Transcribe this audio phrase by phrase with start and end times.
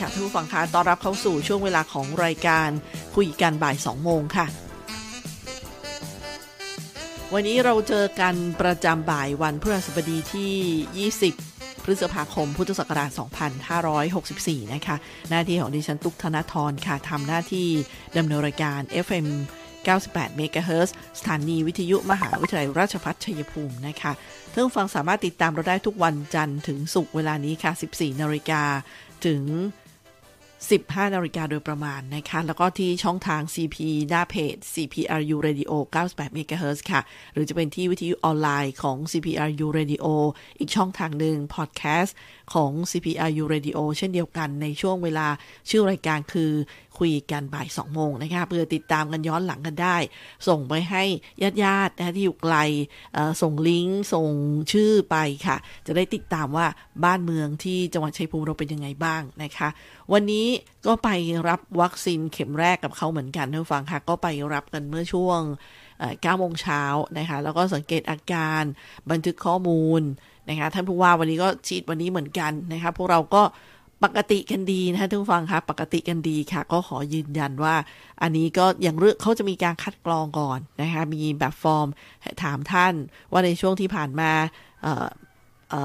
[0.00, 2.68] ค่ะท่านผู้ฟังคะต้อนรับเข้าสู่ช่วงเวลาของรายการ
[3.16, 4.46] คุยกันบ่าย2โมงค่ะ
[7.34, 13.10] วันนี้เราเจอกันประจำบ่ายวันพฤหัสบดีที่ 20 พฤษภาคม พุทธศักราช
[13.96, 14.96] 2564 นะคะ
[15.30, 17.68] หน้าที่ของดิฉันตุกธนทรค่ะทำหน้าที่
[18.16, 19.26] ดำเนินรายการ FM
[19.80, 24.12] 98 เมกะเฮิรตซ์สถานีวิทยุมหาวิทยาลัยราชภัฏชัยภูมินะคะ
[24.52, 28.62] ท่านผู้ฟังสามารถติดตามเราได้ทุกวันจันทร์ถึงศุกร์เวลานี้ค่ะ 14 นาฬิกา
[29.26, 29.42] ถึง
[30.68, 33.76] 15นาฬิกาโดยประมาณนะคะ แล้วก็ที่ช่องทาง CP
[34.08, 37.00] หน้าเพจ CPRU Radio 98 MHz ค่ะ
[37.32, 40.06] หรือจะเป็นที่วิทยุออนไลน์ของ CPRU Radio
[40.58, 42.16] อีกช่องทางหนึ่งพอดแคสต์
[42.54, 45.26] ของ CPRU Radio เช่นเดียวกันในช่วงเวลา
[45.70, 46.52] ชื่อรายการคือ
[46.98, 49.96] คุยกันบ่าย 2 โมงนะคะเพื่อติดตามกันย้อนหลังกันได้
[50.48, 51.04] ส่งไปให้
[51.42, 52.56] ญาติญาตินะที่อยู่ไกล
[53.42, 54.30] ส่งลิงก์ส่ง
[54.72, 55.16] ชื่อไป
[55.46, 55.56] ค่ะ
[55.86, 56.66] จะได้ติดตามว่า
[57.04, 59.68] บ้านเมืองที่จังหวัดชัยภูมิเราเป็นยังไงบ้างนะคะ
[60.12, 60.46] วันนี้
[60.86, 61.08] ก็ไป
[61.48, 65.40] รับวัคซีนเข็มแรกกับเขาเหมือนกันท่านฟังค่ะ ก็ไปรับกันเมื่อช่วง
[66.00, 66.82] 9โมงเช้า
[67.18, 68.62] นะคะ แล้วก็สังเกตอาการ
[69.10, 70.02] บันทึกข้อมูล
[70.48, 73.42] นะคะ ท่านผู้ว่าวันนี้ก็ฉีดวันนี้เหมือนกันนะคะ พวกเราก็
[74.04, 77.74] ปกติกันดีนะคะทุกฟังคะปกติกันดีค่ะ ก็ขอยืนยันว่า
[78.22, 81.88] อันนี้ก็อย่างเรื่องเขาจะมีการคัดกรองก่อนนะคะ มีแบบฟอร์ม
[82.42, 82.94] ถามท่าน
[83.32, 84.30] ว่าในช่วงที่ผ่านมา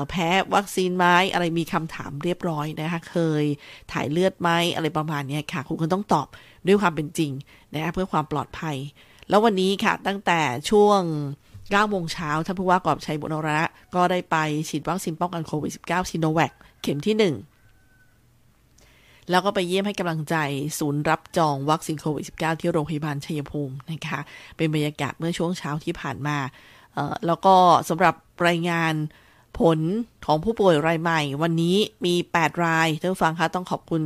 [0.09, 3.43] แพ้วัคซีนไหมอะไรมีคำถามเรียบร้อยนะคะเคย
[3.91, 6.27] ถ่ายเลือดไหมอะไรประมาณนี้ค่ะ คุณก็ต้องตอบ
[6.67, 7.31] ด้วยความเป็นจริง
[7.73, 8.77] นะะเพื่อความปลอดภัย
[9.29, 11.01] แล้ววันนี้ค่ะตั้งแต่ช่วง
[11.45, 13.61] 9โมงเช้าท่านผู้ว่ากอบชัยบุญระ
[13.95, 14.35] ก็ได้ไป
[14.69, 17.23] ฉีดวัคซีนป้องกันโควิด -19 ซิโนแวคเข็มที่ 1
[19.29, 20.35] แล้วก็ไปเยี่ยมให้กำลังใจ
[20.79, 24.19] ศูนย์รับจองวัคซีนโควิด -19 ที่โรงพยาบาลชัยภูมินะคะ
[24.57, 26.37] เป็นบรรยากาศเมื่อช่วงเช้าที่ผ่านมา
[27.27, 27.55] แล้วก็
[27.89, 28.15] สำหรับ
[28.47, 28.93] รายงาน
[29.59, 29.79] ผล
[30.25, 34.01] ของผู้ป่วยรายใหม่ วันนี้มี 8 รายท่านฟังคะต้องขอบคุณ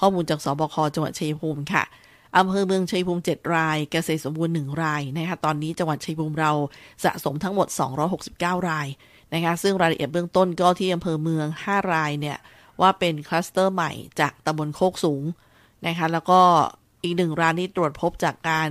[0.00, 1.84] ข้อมูลจากสบคจังหวัดชัยภูมิค่ะ
[2.36, 6.52] อำเภอเมืองชัยภูมิ 7 ราย เกษตรสมบูรณ์ 1 รายนะคะตอนนี้จังหวัดชัยภูมิเรา
[7.04, 7.68] สะสมทั้งหมด
[8.18, 8.86] 269 ราย
[9.34, 12.38] นะคะซึ่งรายละเอียดเบื้องต้นก็ที่อำเภอเมือง 5 รายเนี่ย
[12.80, 13.90] ว่าเป็นคลัสเตอร์ใหม่
[14.20, 15.22] จากตำบลโคกสูง
[15.86, 16.40] นะคะแล้วก็
[17.02, 18.70] อีกหนึ่งรายนี้ตรวจพบจากการ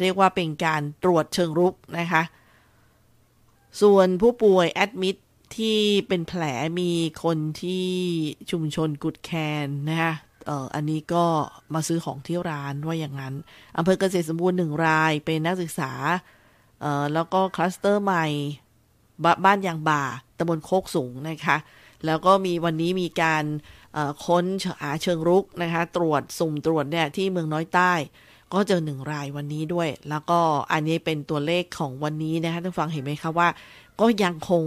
[0.00, 2.22] เรียกว่าเป็นการตรวจเชิงรุกนะคะ
[3.82, 5.16] ส่วนผู้ป่วยแอดมิด
[5.56, 5.78] ที่
[6.08, 6.42] เป็นแผล
[6.80, 6.92] มี
[7.24, 7.88] คนที่
[8.50, 9.30] ชุมชนกุดแค
[9.64, 10.14] นนะคะ
[10.46, 11.24] เอ่ออันนี้ก็
[11.74, 13.34] มาซื้อของที่ร้านว่าอย่างนั้น
[13.76, 15.92] อำเภอเกษตรสมบูรณ์หนึ่งรายเป็นนักศึกษา
[16.80, 18.26] เอ่อแล้วก็คลัสเตอร์ใหม่
[19.44, 20.02] บ้านยางบ่า
[20.38, 21.56] ตำบลโคกสูงนะคะ
[22.06, 23.44] แล้วก็มีวันนี้มีการ
[24.26, 24.44] ค้น
[24.80, 27.92] หาเชิงรุกนะคะ ตรวจสุ่มตรวจเนี่ยที่เมืองน้อยใต้
[28.52, 30.40] ก็เจอหนึ่งรายวันนี้ด้วย แล้วก็
[30.72, 33.48] อันนี้เป็นตัวเลขของวันนี้นะคะท่านฟังเห็นไหมคะว่า
[34.00, 34.64] ก็ยังคง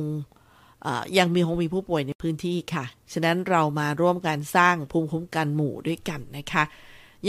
[1.17, 6.63] ยังมีคงมีผู้ป่วยในพื้นที่ค่ะ ฉะนั้นเรามาร่วมกันสร้างภูมิคุ้มกันหมู่ด้วยกันนะคะ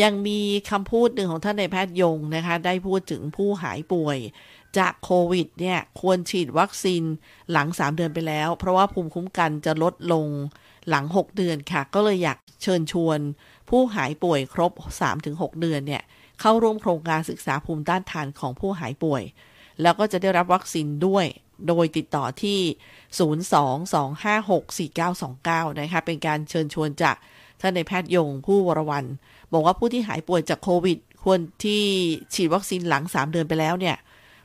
[0.02, 4.18] ยังมีคำพูดหนึ่งของท่านในแพทย์ยงนะคะ ได้พูดถึงผู้หายป่วย
[4.78, 7.02] จากโควิดเนี่ยควรฉีดวัคซีน
[7.52, 10.28] หลัง 3 เดือนไปแล้ว เพราะว่าภูมิคุ้มกันจะลดลง
[10.88, 13.18] หลัง 6 เดือนค่ะ ก็เลยอยากเชิญชวน
[13.70, 14.72] ผู้หายป่วยครบ
[15.16, 16.02] 3-6 เดือนเนี่ย
[16.40, 19.22] เข้าร่วมโครงการศึกษาภูมิต้านทานของผู้หายป่วย
[19.82, 21.26] แล้วก็จะได้รับวัคซีนด้วย
[21.68, 22.60] โดยติดต่อที่
[25.68, 27.16] 022564929 นะคะ เป็นการเชิญชวนจาก
[27.60, 29.04] ท่านในแพทย์ยงผู้วรวัน
[29.52, 31.82] บอกว่าผู้ที่หายป่วยจากโควิด ควรที่
[32.34, 33.96] ฉีดวัคซีนหลัง 3 เดือนไปแล้วเนี่ย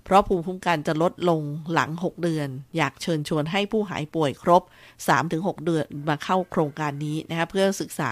[0.03, 1.41] เพราะภูมิคุ้มกันจะลดลง
[1.73, 2.47] หลัง 6 เดือน
[2.77, 4.61] อยากเชิญชวนให้ผู้หายป่วยครบ
[5.13, 8.11] 3-6 เดือนมาเข้าโครงการนี้นะคะเพื่อศึกษา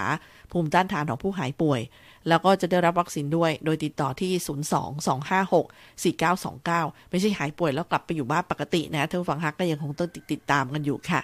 [0.52, 1.80] ภูมิต้านทานของผู้หายป่วย
[2.28, 4.32] แล้วก็จะได้รับวัคซีนด้วย โดยติดต่อที่
[6.06, 11.22] 02-256-4929 ไม่ใช่หายป่วยแล้วกลับไปอยู่บ้านปกตินะท่านฟังฮักก็ยังคงต้องติดติดตามกันอยู่ค่ะ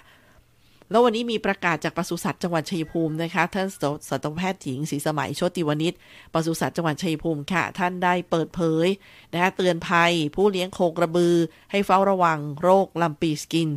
[0.91, 3.67] แล้ววันนี้มีประกาศจากปศุสัตว์จังหวัดชัยภูมินะคะ ท่าน
[4.09, 5.93] สัตวแพทย์หญิงศรีสมัยโชติวณิช
[6.33, 8.87] ปศุสัตว์จังหวัดชัยภูมิค่ะ ท่านได้เปิดเผย
[9.33, 11.35] นะคะเตือนภัย ผู้เลี้ยงโคกระบือ
[11.71, 13.69] ให้เฝ้าระวังโรค lumpy skin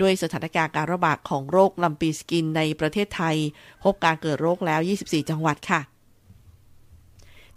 [0.00, 3.36] ด้วยสถานการณ์การระบาดของโรค lumpy skin ในประเทศไทย
[3.84, 5.80] พบการเกิดโรคแล้ว 24 จังหวัดค่ะ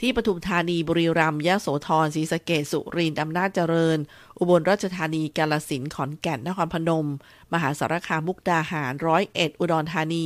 [0.02, 3.98] ที่ปทุมธานีบุรีรัมย์ยโสธรศรีสะเกษสุรินทร์อำนาจเจริญ
[4.40, 7.08] อุบลราชธานีกาฬสินธุ์ขอนแก่นนครพนม
[7.54, 10.26] มหาสารคามมุกดาหารร้อยเอ็ดอุดรธานี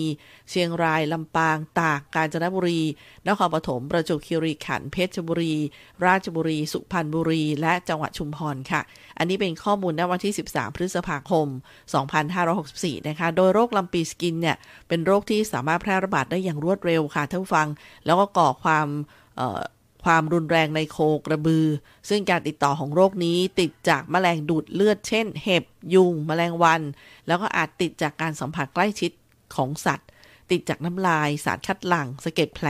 [0.49, 2.81] เชียงรายลำปาง ตากกาญจนบุรี
[3.27, 5.55] นครปฐมประจวบคีรีขันธ์เพชรบุรี
[6.05, 8.81] ราชบุรี สุพรรณบุรี และจังหวัดชุมพรค่ะ
[9.17, 11.47] อันนี้เป็นข้อมูลณวันที่ 13 พฤษภาคม
[12.27, 14.57] 2564 นะคะ โดยโรคลำปีสกินเนี่ย
[14.87, 17.67] เป็นโรคที่สามารถแพร่ระบาดได้อย่างรวดเร็วค่ะท่านฟัง
[18.05, 18.87] แล้วก็ก่อความ
[20.03, 21.65] ความรุนแรงในโคกระบือ
[22.09, 26.81] ซึ่งการติดต่อของโรคนี้ติดจากแมลงดูดเลือด เช่น เห็บ ยุงแมลงวัน
[27.27, 29.11] แล้วก็อาจติดจากการสัมผัสใกล้ชิด
[29.55, 30.07] ของสัตว์
[30.51, 32.67] ติดจากน้ำลาย สารคัดหลั่งสะเก็ดแผล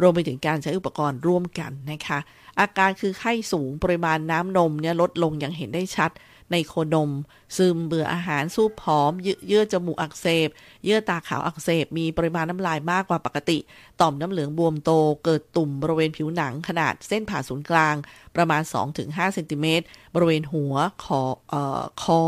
[0.00, 2.18] รวมไปถึงการใช้อุปกรณ์ร่วมกันนะคะ
[2.60, 6.10] อาการคือไข้สูงปริมาณน้ำนมเนี่ยลดลงอย่างเห็นได้ชัด
[6.52, 7.10] ในโคนม
[7.56, 9.12] ซึมเบื่ออาหารสูบผอม
[9.48, 10.48] เยื่อจมูกอักเสบ
[10.84, 13.58] เยื่อตาขาวอักเสบ มีปริมาณน้ำลายมากกว่าปกติ
[14.00, 14.90] ต่อมน้ำเหลืองบวมโต
[15.24, 17.94] เกิดตุ่มบริเวณผิวหนังขนาดเส้นผ่าศูนย์กลาง
[18.36, 18.62] ประมาณ
[18.98, 20.74] 2-5เซนติเมตรบริเวณหัว
[21.04, 22.22] คอออคอ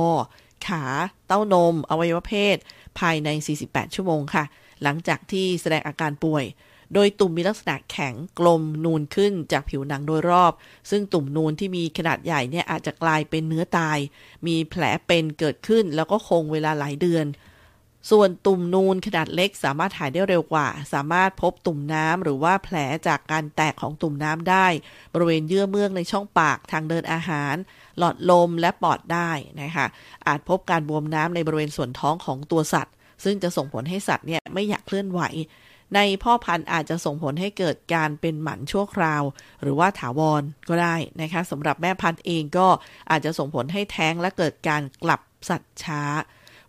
[0.67, 0.85] ขา
[1.27, 2.57] เต้านม อวัยวะเพศ
[2.99, 3.29] ภายใน
[3.63, 4.45] 48 ชั่วโมงค่ะ
[4.83, 6.45] หลังจากที่แสดงอาการป่วย
[6.95, 10.53] โดยตุ่มมีลักษณะแข็งกลมนูนขึ้นจากผิวหนังโดยรอบ
[10.91, 13.99] ซึ่งตุ่มนูนที่มีขนาดใหญ่เนี่ยอาจจะกลายเป็นเนื้อตาย
[14.47, 17.27] มีแผลเป็นเกิดขึ้นแล้วก็คงเวลาหลายเดือน
[18.11, 22.77] ส่วนตุ่มนูนขนาดเล็กสามารถหายได้เร็วกว่า สามารถพบตุ่มน้ำหรือว่าแผล
[23.09, 24.67] จากการแตกของตุ่มน้ำได้
[25.15, 27.55] บริเวณเยื่อเมือกในช่องปากทางเดินอาหาร
[27.99, 29.31] หลอดลมและปอดได้
[29.63, 29.87] นะคะ
[30.27, 32.95] อาจพบการบวมน้ำในบริเวณส่วนท้องของตัวสัตว์
[33.25, 35.21] ซึ่งจะส่งผลให้สัตว์เนี่ยไม่อยากเคลื่อนไหว
[35.95, 39.23] ในพ่อพันธุ์อาจจะส่งผลให้เกิดการเป็นหมันชั่วคราว
[39.63, 42.69] หรือว่าถาวรก็ได้นะคะสำหรับแม่พันธุ์เองก็
[43.11, 46.03] อาจจะส่งผลให้แท้งและเกิดการกลับสัตว์ช้า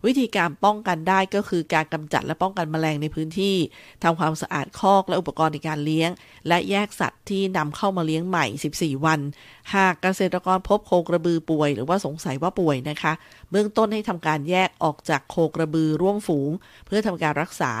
[0.06, 3.56] วิธีการป้องกันได้ก็คือการกำจัดและป้องกันแมลงในพื้นที่
[4.02, 6.10] ทำความสะอาดคอกและอุปกรณ์ในการเลี้ยง
[6.48, 8.46] และแยกสัตว์ที่นำเข้ามาเลี้ยงใหม่
[8.78, 9.20] 14 วัน
[9.74, 13.12] หากเกษตรกรพบโคกระบือป่วย หรือว่าสงสัยว่าป่วยนะคะ
[13.50, 16.50] เบื้องต้นให้ทำการแยกออกจากโคกระบือร่วมฝูง
[16.86, 17.72] เพื่อทำการรักษา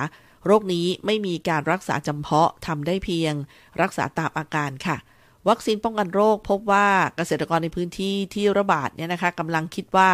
[0.46, 3.34] โรคนี้ไม่มีการรักษาจำเพาะทำได้เพียง
[3.82, 4.96] รักษาตามอาการค่ะ
[5.48, 10.10] วัคซีนป้องกันโรคพบว่าเกษตรกรในพื้นที่ที่ระบาดเนี่ยนะคะกำลังคิดว่า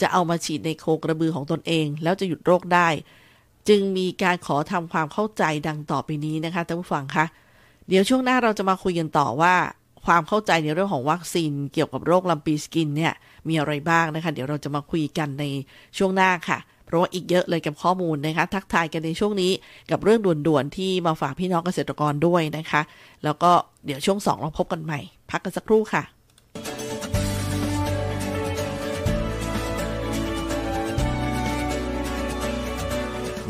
[0.00, 2.88] จะเอามาฉีดในโคกระบือของตนเอง แล้วจะหยุดโรคได้
[3.68, 7.24] จึงมีการขอทำความเข้าใจดังต่อไปนี้นะคะท่านผู้ฟังคะ
[7.88, 9.54] เดี๋ยวช่วงหน้าเราจะมาคุยกันต่อว่า
[10.06, 13.12] ความเข้าใจในเรื่องของวัคซีนเกี่ยวกับโรคลำปีสกินเนี่ย
[13.48, 15.44] มีอะไรบ้างนะคะ เดี๋ยวเราจะมาคุยกันใน
[15.98, 19.52] ช่วงหน้าค่ะ เพราะว่าอีกเยอะเลยกับข้อมูลนะคะ ทักทายกันในช่วงนี้
[19.90, 22.82] กับเรื่องด่วนๆ ที่มาฝากพี่น้องเกษตรกรด้วยนะคะ
[23.24, 23.50] แล้วก็
[23.86, 25.00] เดี๋ยวช่วงสองเราพบกันใหม่
[25.30, 26.02] พักกันสักครู่ค่ะ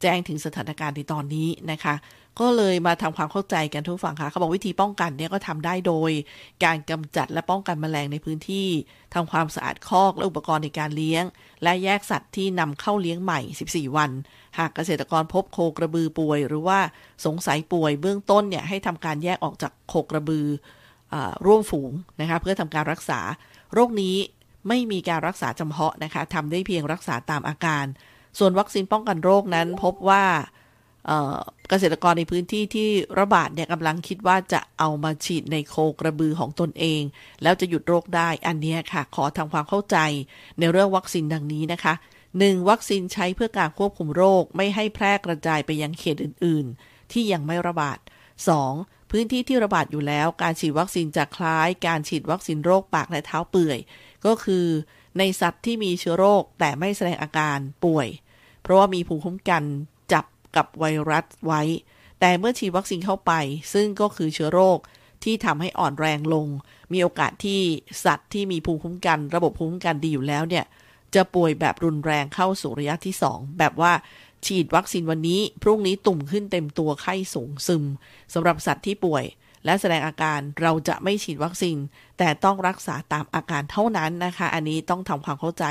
[0.01, 1.95] แจ้งถึงสถานการณ์ในตอนนี้นะคะ
[2.41, 6.11] ก็เลยมาทำความเข้าใจกันทุกฝั่งค่ะเขาบอกวิธีป้องกันเนี่ยก็ทำได้โดย
[6.65, 8.69] การกำจัดและป้องกันแมลงในพื้นที่
[9.15, 11.25] ทำความสะอาดคอกและอุปกรณ์ในการเลี้ยง
[11.63, 14.11] และแยกสัตว์ที่นำเข้าเลี้ยงใหม่ 14 วัน
[14.59, 16.79] หากเกษตรกรพบโคกระบือป่วย หรือว่า
[17.27, 20.47] สงสัยป่วยเบื้องต้นเนี่ยให้ทำการแยกออกจากโคกระบือ
[21.13, 21.15] อ
[21.47, 23.21] ร่วมฝูงนะคะเพื่อทำการรักษา
[23.75, 24.17] โรคนี้
[24.69, 27.85] ไม่มีการรักษาจำเพาะนะคะทำได้เพียงรักษาตามอาการ
[28.39, 30.25] ส่วนวัคซีนป้องกันโรคนั้นพบว่า
[31.69, 32.89] เกษตรกรในพื้นที่ที่
[33.19, 37.03] ระบาดเนี่ยกำลังคิดว่าจะเอามาฉีดในโคกระบือของตนเอง
[37.43, 39.97] แล้วจะหยุดโรคได้อันนี้ค่ะ ขอทำความเข้าใจ
[40.59, 41.95] ในเรื่องวัคซีนดังนี้นะคะ
[42.31, 42.69] 1.
[42.69, 47.99] วัคซีนใช้เพื่อการควบคุมโรคไม่ให้แพร่กระจายไปยังเขตอื่น ๆ ที่ยังไม่ระบาด
[48.55, 49.11] 2.
[49.11, 53.79] พื้นที่ที่ระบาดอยู่แล้ว การฉีดวัคซีนจะคล้าย การฉีดวัคซีนโรคปากและเท้าเปื่อย
[54.27, 54.67] ก็คือ
[55.19, 58.09] ในสัตว์ที่มีเชื้อโรคแต่ไม่แสดงอาการป่วย
[58.63, 59.65] เพราะว่ามีภูมิคุ้มกัน
[60.57, 61.63] กับไวรัสไว้
[62.21, 63.33] แต่เมื่อฉีดวัคซีนเข้าไป
[63.73, 64.79] ซึ่งก็คือเชื้อโรค
[65.25, 66.47] ที่ทำให้อ่อนแรงลง
[66.93, 67.61] มีโอกาสที่
[68.05, 70.65] สัตว์ที่มีภูมิคุ้มกัน ระบบภูมิคุ้มกันดีอยู่แล้วเนี่ย
[71.15, 73.93] จะป่วยแบบรุนแรงเข้าสู่ระยะที่ 2 แบบว่า
[74.47, 77.85] ฉีดวัคซีนวันนี้ พรุ่งนี้ตุ่มขึ้นเต็มตัวไข้สูงซึม
[78.35, 79.25] สำหรับสัตว์ที่ป่วย
[79.65, 81.77] และแสดงอาการเราจะไม่ฉีดวัคซีน
[82.19, 85.65] แต่ต้องรักษาตามอาการเท่านั้นนะคะ อันนี้ต้องทำความเข้าใจ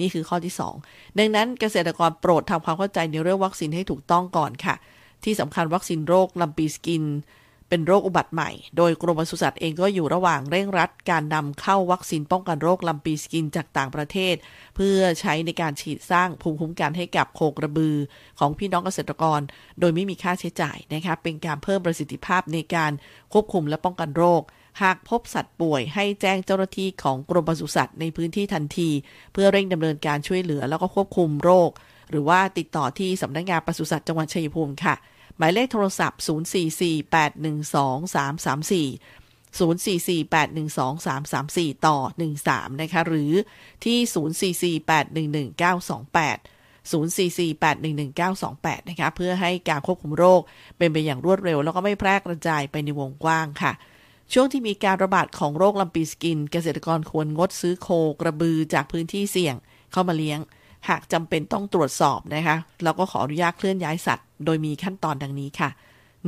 [0.00, 4.74] นี่คือข้อที่ 2 ดังนั้นเกษตรกรโปรดทำความเข้าใจในเรื่องวัคซีนให้ถูกต้องก่อนค่ะ
[5.24, 7.04] ที่สำคัญวัคซีนโรค lumpy skin
[7.74, 14.34] เป็นโรคอุบัติใหม่ โดยกรมปศุสัตว์เองก็อยู่ระหว่างเร่งรัดการนำเข้าวัคซีนป้องกันโรคลำปีสกินจากต่างประเทศ
[14.76, 17.96] เพื่อใช้ในการฉีดสร้างภูมิคุ้มกันให้กับโคกระบือ
[18.38, 19.40] ของพี่น้องเกษตรกร
[19.80, 22.92] โดยไม่มีค่าใช้จ่ายนะคะเป็นการเพิ่มประสิทธิภาพในการ
[23.32, 24.42] ควบคุมและป้องกันโรค
[24.82, 28.90] หากพบสัตว์ป่วยให้แจ้งเจ้าหน้าที่ของกรมปศุสัตว์ในพื้นที่ทันที
[29.32, 31.70] เพื่อเร่งดำเนินการช่วยเหลือแล้วก็ควบคุมโรค
[32.10, 34.94] หรือว่าติดต่อที่สำนักงงานปศุสัตว์จังหวัดชัยภูมิค่ะ
[35.38, 36.28] หมายเลขโทรศัพท์ 044812334
[39.58, 41.96] 044812334 ต่อ
[42.38, 43.32] 13 นะคะ หรือ
[43.84, 43.98] ที่
[44.52, 46.16] 044811928
[46.90, 50.40] 044811928 นะคะ เพื่อให้การควบคุมโรค
[50.78, 53.72] เป็นไปอย่างรวดเร็ว แล้วก็ไม่แพร่กระจายไปในวงกว้างค่ะ
[54.32, 57.88] ช่วงที่มีการระบาดของโรคลำปีสกิน เกษตรกรควรงดซื้อโค
[58.20, 59.54] กระบือจากพื้นที่เสี่ยง
[59.92, 60.40] เข้ามาเลี้ยง
[60.88, 65.70] หากจำเป็นต้องตรวจสอบนะคะเราก็ขออนุญาตเคลื่อนย้ายสัตว์ โดยมีขั้นตอนดังนี้ค่ะ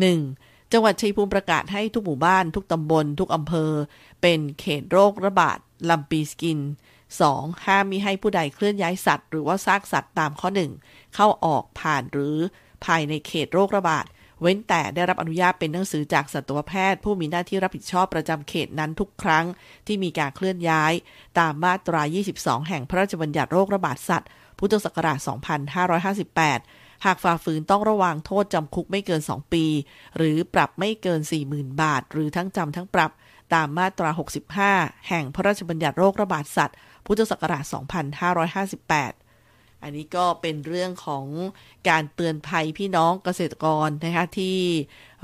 [0.06, 0.72] 1.
[0.72, 3.70] จังหวัดชัยภูมิประกาศให้ทุกหมู่บ้าน ทุกตำบล ทุกอำเภอ
[4.22, 5.58] เป็นเขตโรคระบาด
[5.90, 6.58] ลำปีสกิน
[7.12, 7.64] 2.
[7.66, 10.48] ห้ามมีให้ผู้ใดเคลื่อนย้ายสัตว์ หรือว่าซากสัตว์ตามข้อ
[10.82, 12.36] 1 เข้าออกผ่านหรือ
[12.84, 14.06] ภายในเขตโรคระบาด
[14.40, 19.44] เว้นแต่ได้รับอนุญาตเป็นหนังสือจากสัตวแพทย์ ผู้มีหน้าที่รับผิดชอบประจำเขตนั้นทุกครั้ง
[19.86, 20.92] ที่มีการเคลื่อนย้าย
[21.38, 22.02] ตามมาตรา
[22.34, 24.28] 22 แห่งพระราชบัญญัติโรคระบาดสัตว์
[24.58, 25.18] พุทธศักราช
[26.24, 29.64] 2558 หากฝ่าฝืนต้องระวังโทษจำคุกไม่เกิน 2 ปี
[30.16, 31.20] หรือปรับไม่เกิน
[31.50, 33.10] 40,000 บาท หรือทั้งจำทั้งปรับ
[33.54, 34.10] ตามมาตรา
[34.60, 37.76] 65 แห่งพระราชบัญญัติโรคระบาดสัตว์ พุทธศักราช 2558
[39.82, 41.24] อันนี้ก็เป็นเรื่องของ
[41.88, 44.56] การเตือนภัยพี่น้องเกษตรกรนะคะที่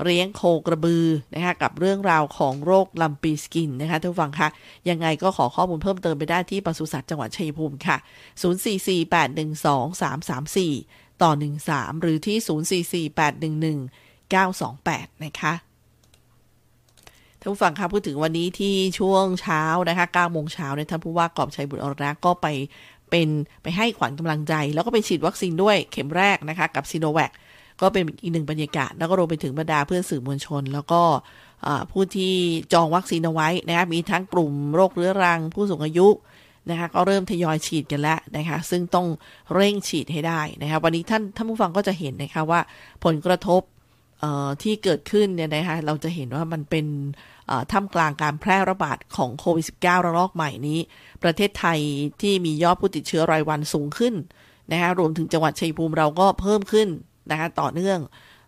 [0.03, 4.49] เลี้ยงโคกระบือนะคะกับเรื่องราวของโรค lumpy skin นะคะท่านผู้ฟังคะ
[4.89, 7.97] ยังไงก็ขอข้อมูลเพิ่มเติมไปได้ที่ปศุสัตว์จังหวัดชัยภูมิค่ะ
[8.41, 11.31] 044812334 ต่อ
[11.67, 12.37] 13 หรือที่
[14.35, 15.53] 044811928 นะคะ
[17.39, 22.47] ท่านผู้ฟังคะพูดถึงวันนี้ที่ช่วงเช้านะคะ9โมงเช้าเนี่ยท่านผู้ว่ากอบชัยบุญอรณะก็ไป
[23.09, 23.29] เป็น
[23.63, 27.31] ไปให้ขวัญกำลังใจ แล้วก็ไปฉีดวัคซีนด้วยเข็มแรกนะคะ กับซีโนแวค
[27.81, 31.01] ก็เป็นอีกหนึ่งบรรยากาศ แล้วก็รวมไปถึงบรรดาเพื่อนสื่อมวลชน แล้วก็
[31.91, 32.33] ผู้ที่
[32.73, 36.07] จองวัคซีนเอาไว้นะคะมีทั้งกลุ่มโรคเรื้อรัง ผู้สูงอายุ
[36.69, 39.07] นะคะก็เริ่มทยอยฉีดกันแล้วนะคะ ซึ่งต้อง
[39.53, 42.59] เร่งฉีดให้ได้นะคะวันนี้ท่านท่านผู้ฟังก็จะเห็นนะคะว่า
[43.03, 43.61] ผลกระทบ
[44.63, 46.85] ที่เกิดขึ้นเนี่ยนะคะเราจะเห็นว่ามันเป็น
[47.71, 50.79] ท่ามกลางการแพร่ระบาดของโควิด -19 ระลอกใหม่นี้
[51.23, 51.79] ประเทศไทย
[52.21, 54.13] ที่มียอดผู้ติดเชื้อรายวันสูงขึ้น
[54.71, 56.87] นะคะรวมถึงจังหวัดชัยภูมิเราก็เพิ่มขึ้น
[57.31, 57.99] นะคะต่อเนื่อง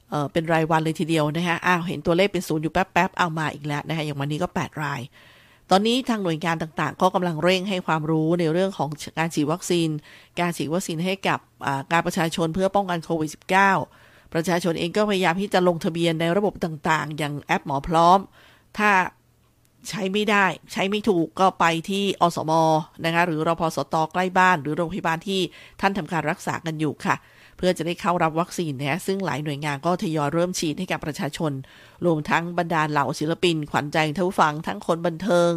[0.09, 5.01] เอเป็นรายวันเลยทีเดียวนะคะอ้าวเห็นตัวเลขเป็นศูนย์อยู่แป๊บๆเอามาอีกแล้วนะคะอย่างวันนี้ก็ 8 ราย
[5.71, 8.89] ตอนนี้ทางหน่วยงานต่างๆ ก็กำลังเร่งให้ความรู้ในเรื่องของ
[9.19, 9.89] การฉีดวัคซีน
[10.39, 11.39] การฉีดวัคซีนให้กับ
[11.91, 13.29] การประชาชนเพื่อป้องกันโควิด
[13.81, 18.19] -19 ประชาชนเองก็พยายามที่จะลงทะเบียนในระบบต่างๆ อย่างแอปหมอพร้อม
[18.77, 18.91] ถ้า
[19.89, 22.51] ใช้ไม่ได้ ใช้ไม่ถูกก็ไปที่อสม
[23.05, 25.41] นะคะหรือรพสตใกล้บ้าน หรือโรงพยาบาลที่
[25.81, 27.15] ท่านทำการรักษากันอยู่ค่ะ
[27.65, 31.51] พื่อจะได้เข้ารับวัคซีนนะซึ่งหลายหน่วยงานก็ทยอยเริ่มฉีดให้กับประชาชน
[32.05, 35.51] รวมทั้งบรรดาเหล่าศิลปิน ขวัญใจท่านผู้ฟังทั้งคนบันเทิง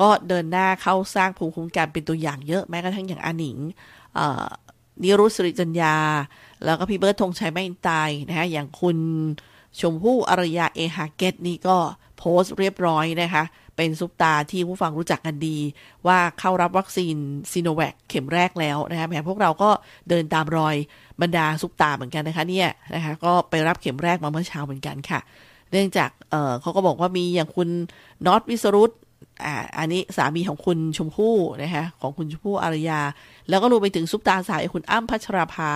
[0.00, 3.58] ก็เดินหน้าเข้าสร้างภูมิคุ้มกันเป็นตัวอย่างเยอะแม้กระทั่งอย่างอาหนิง
[5.02, 5.96] นิรุตสุริจัญญา
[6.64, 8.98] แล้วก็พี่เบิร์ดธงชัยไม่ตายนะฮะอย่างคุณ
[9.80, 11.76] ชมพู่อารยาเอฮาเกตนี่ก็
[12.18, 13.44] โพสต์เรียบร้อยนะคะ
[13.76, 15.58] เป็นซุปตาที่ผู้ฟังรู้จักกันดี
[16.06, 17.16] ว่าเข้ารับวัคซีน
[17.52, 19.70] ซีโนแวคเข็มแรกแล้วนะคะแม้พวกเราก็
[20.08, 20.76] เดินตามรอย
[21.22, 25.20] บรรดาซุปตาเหมือนกันนะคะเนี่ยนะคะก็ไปรับเข็มแรกมาเมื่อเช้าเหมือนกันค่ะ
[25.70, 27.68] เนื่องจากเเขาก็บอกว่ามีอย่างคุณ
[28.26, 28.92] น็อตวิสรุต
[29.44, 33.00] อ่าอันนี้สามีของคุณชมพู่นะคะของคุณชมพู่อารยา
[33.48, 35.70] แล้วก็รวมไปถึงซุปตาสาวคุณอ้ำพัชราภา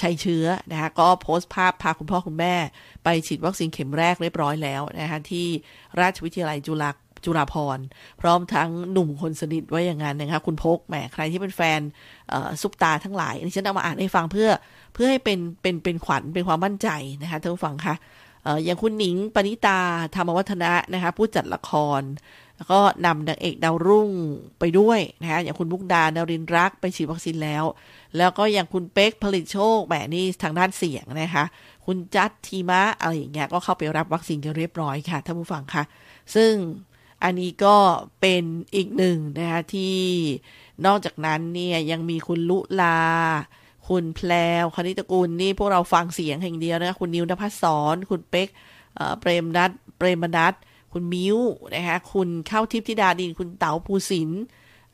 [0.00, 2.54] ชัยเชื้อนะคะก็โพสต์ภาพพาคุณพ่อคุณแม่
[3.04, 5.46] ไปฉีดวัคซีนเข็มแรกเรียบร้อยแล้วนะคะที่
[6.00, 6.90] ราชวิทยาลัยจุฬา
[7.26, 7.78] จุฬาพร
[8.20, 11.80] พร้อมทั้งหนุ่มคนสนิทไว้อย่างนั้นนะคะคุณพกแหมใครที่เป็นแฟน
[12.62, 14.50] ซุปตาทั้งหลายนนี้ฉันเอามาอ่านให้ฟังเพื่อ
[14.94, 16.88] เพื่อให้เป็นเป็นเป็นขวัญเป็นความมั่นใจ
[17.22, 17.94] นะคะท่านผู้ฟังคะ
[18.64, 19.80] อย่างคุณหนิงปณิตา
[20.14, 22.02] ธรรมวัฒนะนะคะผู้จัดละคร
[22.56, 24.10] แล้วก็นำนางเอกดาวรุ่ง
[24.58, 27.64] ไปด้วยนะคะอย่างคุณมุกดาดารินรักไปฉีดวัคซีนแล้ว
[28.16, 31.44] แล้วก็อย่างคุณเป๊กผลิตโชคแหมนี่ทางด้านเสียงนะคะ
[31.86, 35.82] คุณจัดทีมะอะไรอย่างเงี้ยก็เข้าไปรับวัคซีนกันเรียบร้อยค่ะท่านผู้ฟังคะ
[36.34, 36.52] ซึ่ง
[37.22, 37.76] อันนี้ก็
[38.20, 38.44] เป็น
[38.74, 39.98] อีกหนึ่งนะคะที่
[40.86, 43.00] นอกจากนั้นเนี่ยยังมีคุณลุลา
[43.88, 44.30] คุณแพล
[44.62, 48.48] วคณิตกุลนี่พวกเราฟังเสียงแห่งเดียวนะคะคุณนิวนภัสสรคุณเป๊ก
[49.20, 50.54] เปรมนัทเปรมนัท
[50.92, 51.36] คุณมิ้ว
[51.74, 54.30] นะคะคุณเข้าทิพย์ธิดาดิน คุณเต๋าภูสิน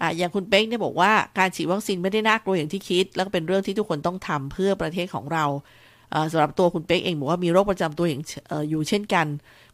[0.01, 5.45] อ่อย่างคุณเป๊กเนี่ยบอกว่าการฉีดวัคซีนไม่ได้น่ากลัวอย่างที่คิด แล้วก็เป็นเรื่องที่ทุกคนต้องทำเพื่อประเทศของเรา
[6.33, 8.23] สำหรับตัวคุณเป๊กเองบอกว่ามีโรคประจำตัวอย่าง
[8.71, 9.27] อยู่เช่นกัน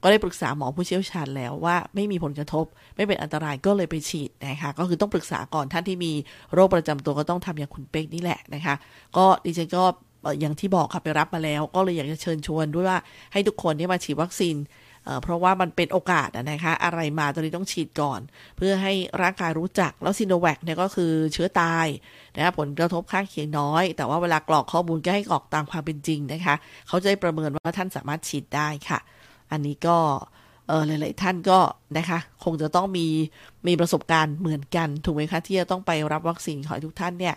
[0.02, 2.64] ก็ได้ปรึกษาหมอผู้เชี่ยวชาญแล้วว่าไม่มีผลกระทบ
[2.96, 6.12] ไม่เป็นอันตรายก็เลยไปฉีดนะคะก็คือต้องปรึกษาก่อนท่านที่มี
[6.54, 8.74] โรคประจำตัวก็ต้องทำอย่างคุณเป๊กนี่แหละนะคะ
[9.16, 9.84] ก็ดิฉันก็
[10.40, 12.98] อย่างที่บอกค่ะไปรับมาแล้ว ก็เลยอยากจะเชิญชวนด้วยว่า
[13.32, 14.56] ให้ทุกคนที่มาฉีดวัคซีน
[15.22, 18.20] เพราะว่ามันเป็นโอกาสนะคะอะไรมาตอนนี้ต้องฉีดก่อน
[18.56, 21.86] เพื่อให้ร่างกายรู้จักแล้วซิโนแวคเนี่ยก็คือเชื้อตาย
[22.36, 26.54] นะคะผลกระทบข้างเคียงน้อย แต่ว่าเวลากรอกข้อมูลก็ให้กรอกตามความเป็นจริงนะคะ
[26.88, 28.98] เขาจะได้ประเมินว่าท่านสามารถฉีดได้ค่ะ
[29.50, 29.98] อันนี้ก็
[30.68, 31.58] เออหลาย ๆ ท่านก็
[31.96, 33.06] นะคะ คงจะต้องมี
[33.66, 37.36] มีประสบการณ์เหมือนกัน ถูกไหมคะ ที่จะต้องไปรับวัคซีนขอให้ทุกท่านเนี่ย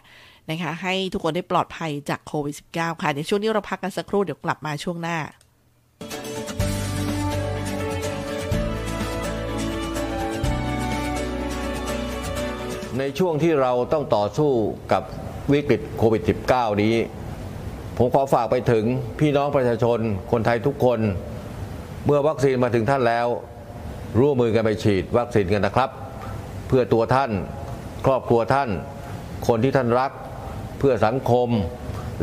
[0.50, 5.18] นะคะ ให้ทุกคนได้ปลอดภัยจากโควิด -19 ค่ะ เดี๋ยวช่วงนี้เราพักกันสักครู่ เดี๋ยวกลับมาช่วงหน้า
[13.00, 14.52] ในช่วงที่เราต้องต่อสู้
[14.92, 15.04] กับ
[15.52, 16.22] วิกฤตโควิด
[16.52, 16.96] -19 นี้
[17.98, 18.84] ผมขอฝากไปถึง
[19.20, 20.00] พี่น้องประชาชน
[20.32, 21.00] คนไทยทุกคน
[22.06, 23.28] เมื่อวัคซีนมาถึงท่านแล้ว
[24.20, 25.90] ร่วมมือกันไปฉีดวัคซีนกันนะครับ
[26.68, 27.32] เพื่อตัวท่าน
[28.06, 28.70] ครอบครัวท่าน
[29.48, 30.12] คนที่ท่านรัก
[30.80, 31.50] เพื่อสังคม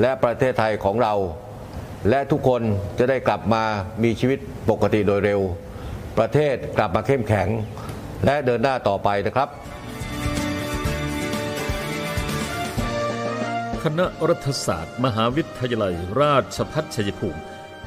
[0.01, 1.15] และประเทศไทยของเรา
[2.09, 2.63] และทุกคน
[2.99, 3.65] จะได้กลับมา
[4.03, 4.39] มีชีวิต
[4.71, 5.41] ปกติโดยเร็ว
[6.19, 7.49] ประเทศกลับมาเข้มแข็ง
[8.25, 9.49] และเดินหน้าต่อไปนะครับ
[13.85, 17.41] คณะรัฐศาสตร์ มหาวิทยาลัย ราชพัฒชัยภูมิ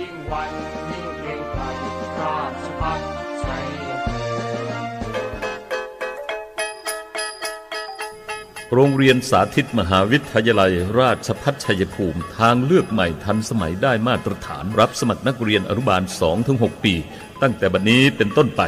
[0.00, 0.50] ยิ่งวัน
[0.90, 1.62] ยิ่งเกรงไกร
[2.20, 3.00] ราชพัฒ
[3.44, 3.64] ชัย
[4.04, 4.84] ภูมิ
[8.74, 16.02] โรงเรียนสาธิตมหาวิทยาลัย ราชภัฏชัยภูมิทางเลือกใหม่ทันสมัยได้มาตรฐานรับสมัครนักเรียนอนุบาล
[16.42, 16.94] 2-6 ปี
[17.42, 18.62] ตั้งแต่บัดนี้เป็นต้นไป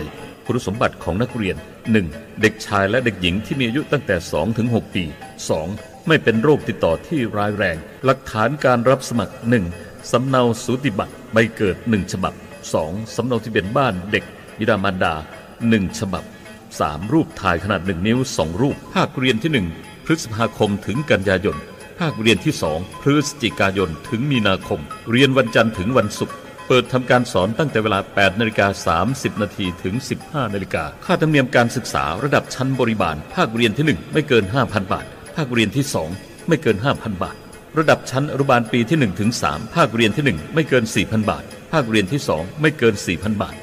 [0.47, 1.57] คุณสมบัติของนักเรียน
[1.99, 2.41] 1.
[2.41, 4.17] เด็กชายและเด็กหญิงที่มีอายุตั้งแต่
[4.55, 5.92] 2-6 ปี 2.
[6.09, 9.35] ไม่เป็นโรคติดต่อที่ร้ายแรง หลักฐานการรับสมัคร
[9.73, 10.11] 1.
[10.11, 12.35] สำเนาสูติบัตรใบเกิด 1 ฉบับ
[12.75, 13.15] 2.
[13.15, 14.25] สำเนาทะเบียนบ้านเด็ก
[14.59, 15.15] บิดามารดา
[15.57, 16.25] 1 ฉบับ
[16.69, 17.13] 3.
[17.13, 21.57] รูปถ่ายขนาด 1 นิ้ว 2 รูป ภาคเรียนที่ 1 พฤษภาคมถึงกันยายน
[22.01, 26.37] ภาคเรียนที่ 2 พฤศจิกายนถึงมีนาคม เรียนวันจันทร์ถึงวันศุกร์
[26.69, 35.85] เปิดทำการสอนตั้งแต่เวลา 8 นาฬิกา 30 นาทีถึง 15 นาฬิกา ค่าธรรมเนียมการศึกษาระดับชั้นบริบาล ภาคเรียนที่ 1 ไม่เกิน 5,000 บาท ภาคเรียนที่
[36.17, 37.37] 2 ไม่เกิน 5,000 บาท
[37.79, 43.57] ระดับชั้นอนุบาลปีที่1ถึง3ภาคเรียนที่ 1 ไม่เกิน 4,000 บาท ภาคเรียนที่ 2 ไม่เกิน 4,000 บาท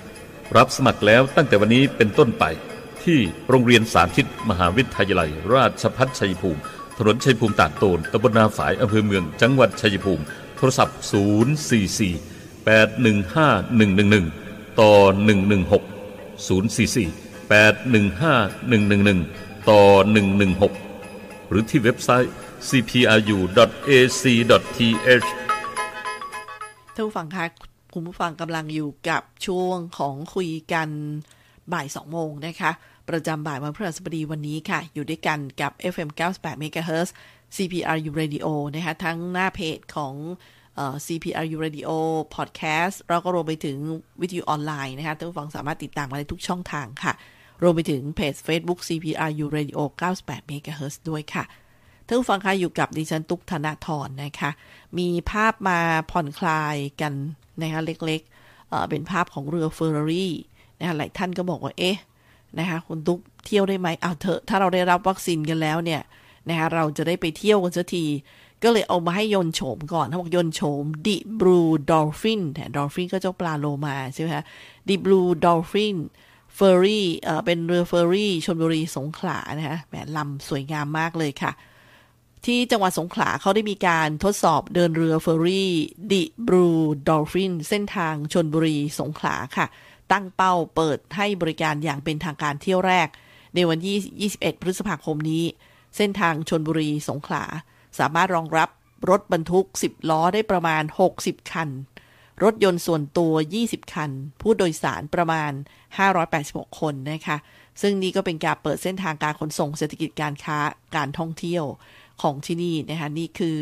[0.57, 2.45] รับสมัครแล้วตั้งแต่วันนี้เป็นต้นไป
[3.03, 6.61] ที่โรงเรียนสาธิต มหาวิทยาลัย ราชภัฏชัยภูมิ
[6.97, 10.23] ถนนชัยภูมิตากโตนตำบลนาฝายอำเภอเมือง จังหวัดชัยภูมิ
[10.57, 14.91] โทรศัพท์ 044 815 111 ต่อ
[15.29, 15.69] 116
[16.47, 16.49] 044
[17.49, 19.81] 815 111 ต่อ
[20.23, 20.88] 116
[21.49, 22.33] หรือที่เว็บไซต์
[22.69, 23.27] cpru.ac.th
[26.95, 27.45] ท่านผู้ฟังคะ
[27.93, 30.89] คุณผู้ฟังกำลังอยู่กับช่วงของคุยกัน
[31.73, 32.71] บ่าย2โมงนะคะ
[33.09, 37.09] ประจำบ่ายวันพฤหัสบดีวันนี้ค่ะ อยู่ด้วยกันกับ FM 98 MHz
[37.55, 40.13] CPRU Radio นะคะทั้งหน้าเพจของ
[40.77, 41.89] ออ CPRU Radio
[42.35, 43.77] Podcast แล้วก็รวมไปถึง
[44.21, 47.13] วิทยุออนไลน์นะคะท่านผู้ฟังสามารถติดตามมาได้ทุกช่องทางค่ะ
[47.61, 49.79] รวมไปถึงเพจ Facebook CPRU Radio
[50.17, 51.43] 98 MHz ด้วยค่ะ
[52.05, 54.51] ท่านผู้ฟังคะอยู่กับดิฉัน ตุ๊กธนาธรนะคะ
[54.97, 55.79] มีภาพมา
[56.11, 57.13] ผ่อนคลายกัน
[57.61, 60.33] นะคะเล็กๆเอ่อเป็นภาพของเรือเฟอร์รารี่
[60.79, 61.97] นะคะหลายท่านก็บอกว่า เอ๊ะ
[62.59, 66.01] นะคะคุณตุ๊กเที่ยวได้ไหมเอาเถอะถ้าเราได้รับวัคซีนกันแล้วเนี่ย
[66.49, 68.05] นะคะเราจะได้ไปเที่ยวกันสักที
[68.63, 72.41] ก็เลยเอามาให้ยนโฉมก่อนเขาบอกยนโฉมดิบลูdolphin
[72.75, 74.43] dolphin ก็เจ้าปลาโลมาใช่ไหมคะ
[74.89, 75.97] The Blue Dolphin
[76.61, 81.51] ferry เอ่อเป็นเรือเฟอร์รี่ชลบุรีสงขลานะคะแหมลำสวยงามมากเลยค่ะ
[82.45, 89.67] ที่จังหวัดสงขลาเขาได้มีการทดสอบเดินเรือ ferry The Blue Dolphin เส้นทางชลบุรีสงขลาค่ะ
[90.11, 93.07] ตั้งเป้าเปิดให้บริการอย่างเป็นทางการเที่ยวแรก
[93.55, 95.43] ในวันที่21 พฤษภาคมนี้
[95.97, 97.43] เส้นทางชลบุรีสงขลา
[97.99, 98.69] สามารถรองรับ
[99.09, 100.83] รถบรรทุก 10 ล้อได้ประมาณ
[101.17, 101.69] 60 คัน
[102.43, 105.51] รถยนต์ส่วนตัว 20 คัน ผู้โดยสารประมาณ
[106.15, 107.37] 586 คนนะคะ
[107.81, 110.57] ซึ่งนี่ก็เป็นการเปิดเส้นทางการขนส่งเศรษฐกิจการค้า
[110.95, 111.65] การท่องเที่ยว
[112.21, 113.59] ของที่นี่นะคะ นี่คือ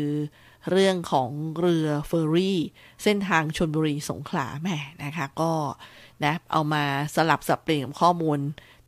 [0.70, 2.58] เรื่องของเรือเฟอร์รี่
[3.02, 5.52] เส้นทางชนบุรีสงขลาแหม่นะคะ ก็
[6.24, 8.38] นะเอามาสลับสับเปลี่ยนข้อมูล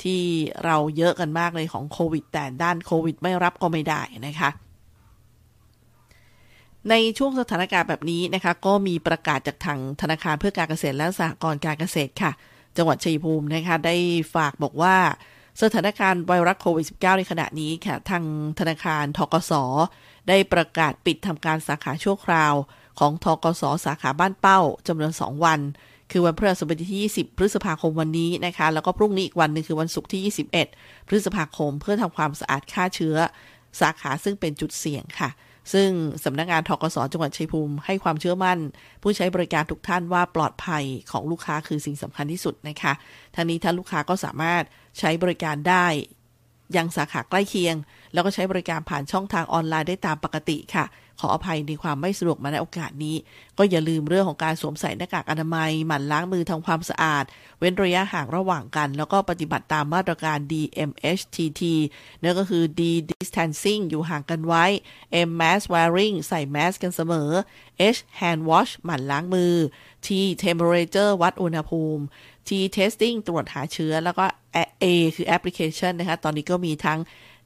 [0.03, 0.23] ที่
[0.65, 4.51] เราเยอะกันมากเลยของโควิด แต่ด้านโควิดไม่รับก็ไม่ได้นะคะ
[6.89, 12.33] ในช่วงสถานการณ์แบบนี้นะคะ ก็มีประกาศจากทางธนาคารเพื่อการเกษตรและสหกรณ์การเกษตรค่ะ
[12.77, 13.97] จังหวัดชัยภูมินะคะได้
[14.35, 14.97] ฝากบอกว่า
[15.63, 18.25] สถานการณ์ไวรัสโควิด -19 ในขณะนี้ค่ะ ทาง
[18.59, 19.53] ธนาคารทกส
[20.29, 22.55] ได้ประกาศปิดทำการสาขาชั่วคราว
[22.99, 25.61] ของทกสสาขาบ้านเป้าจำนวน 2 วัน
[26.11, 30.33] คือวันพฤหัสบดีที่ 20 พฤษภาคมวันนี้นะคะ แล้วก็พรุ่งนี้อีกวันหนึ่งคือวันศุกร์ที่
[30.67, 33.17] 21 พฤษภาคมเพื่อทำความสะอาดฆ่าเชื้อ
[33.81, 35.31] สาขาซึ่งเป็นจุดเสี่ยงค่ะ
[35.73, 35.89] ซึ่ง
[36.25, 38.59] สำนักงานทกสจังหวัดชัยภูมิให้ความเชื่อมั่น
[39.03, 42.93] ผู้ใช้บริการทุกท่านว่าปลอดภัยของลูกค้าคือสิ่งสำคัญที่สุดนะคะ
[43.35, 44.63] ทั้งนี้ถ้าลูกค้าก็สามารถ
[44.99, 45.87] ใช้บริการได้
[46.77, 47.77] ยังสาขาใกล้เคียง
[48.13, 50.87] แล้วก็ใช้บริการผ่านช่องทางออนไลน์ได้ตามปกติค่ะ
[51.21, 53.17] ขออภัยในความไม่สะดวกมาในโอกาสนี้
[53.59, 57.25] ก็อย่าลืมเรื่องของการสวมใส่หน้ากากอนามัย หมั่นล้างมือทำความสะอาด
[57.59, 61.63] เว้นระยะห่างระหว่างกัน แล้วก็ปฏิบัติตามมาตรการ DMHTT
[62.23, 62.81] นั่นก็คือ D
[63.11, 64.65] distancing อยู่ห่างกันไว้
[65.29, 67.31] M mask wearing ใส่แมสกันเสมอ
[67.95, 69.55] H hand wash หมั่นล้างมือ
[70.07, 70.09] T
[70.45, 72.03] temperature วัดอุณหภูมิ
[72.49, 74.25] T testing ตรวจหาเชื้อ แล้วก็
[74.83, 74.85] A
[75.17, 76.99] คือแอปพลิเคชันนะคะ ตอนนี้ก็มีทั้ง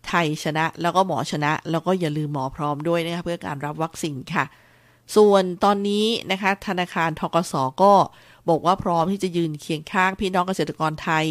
[0.09, 4.45] ไทยชนะ แล้วก็หมอชนะ แล้วก็อย่าลืมหมอพร้อมด้วยนะคะเพื่อการรับวัคซีนค่ะ
[5.17, 7.93] ส่วนตอนนี้นะคะ ธนาคารทกสก็
[8.49, 11.27] บอกว่าพร้อมที่จะยืนเคียงข้างพี่น้องเกษตรกรไทย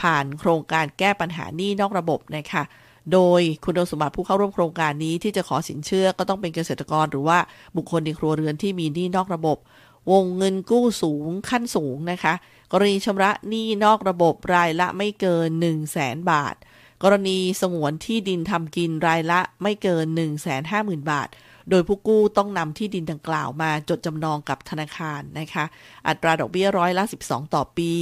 [0.00, 2.62] ผ่านโครงการแก้ปัญหาหนี้นอกระบบนะคะ
[3.12, 7.38] โดยคุณสมบัติผู้เข้าร่วมโครงการนี้ที่จะขอสินเชื่อก็ต้องเป็นเกษตรกรหรือว่า
[7.76, 9.58] บุคคลในครัวเรือนที่มีหนี้นอกระบบ
[10.12, 12.34] วงเงินกู้สูงขั้นสูงนะคะ
[12.76, 16.54] กรณีชำระหนี้นอกระบบรายละไม่เกิน 1 0 0 0 0แสนบาท
[17.02, 21.28] กรณีสงวนที่ดินทำกินรายละไม่เกิน 1 5 0 0 0 0 บาท
[21.70, 25.64] โดยผู้กู้ต้องนำที่ดินดังกล่าวมาจดจำนองกับธนาคารนะคะ
[26.08, 27.92] อัตราดอกเบี้ยร้อยละ 12 ต่อปี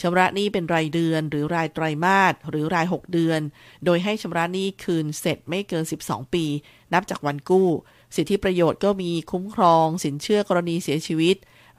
[0.00, 3.40] ชำระหนี้เป็นรายเดือน หรือรายไตรมาสหรือราย 6 เดือน
[3.84, 6.44] โดยให้ชำระหนี้คืนเสร็จไม่เกิน 12 ปี
[6.92, 7.68] นับจากวันกู้
[8.16, 11.36] สิทธิประโยชน์ก็มีคุ้มครอง สินเชื่อกรณีเสียชีวิต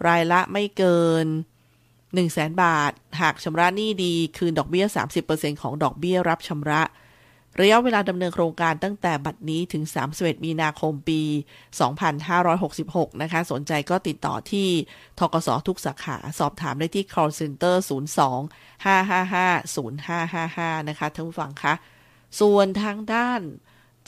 [0.08, 1.28] รายละไม่เกิน
[2.16, 2.92] 1 0 0 0 0แบาท
[3.22, 4.86] หากชำระหนี้ดีคืนดอกเบี้ย
[5.24, 6.82] 30%ของดอกเบี้ยรับชำระ
[7.62, 11.22] ระยะเวลาดำเนินโครงการตั้งแต่บัดนี้ถึง 31 มีนาคมปี
[12.42, 14.68] 2566 นะคะ สนใจก็ติดต่อที่
[15.20, 17.76] ทกสทุกสาขาสอบถามได้ที่ call center
[18.20, 19.68] 02 555
[20.76, 21.74] 0555 นะคะท่านผู้ฟังคะ
[22.40, 23.42] ส่วนทางด้าน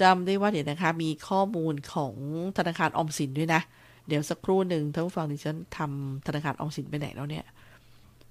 [0.02, 2.14] จำได้ว่าเดี๋ยวนะคะ มีข้อมูลของ
[2.58, 3.62] ธนาคารออมสินด้วยนะ
[4.08, 7.46] เดี๋ยวสักครู่หนึ่งท่านผู้ฟังดิฉันทำธนาคารออมสินไปไหนแล้วเนี่ย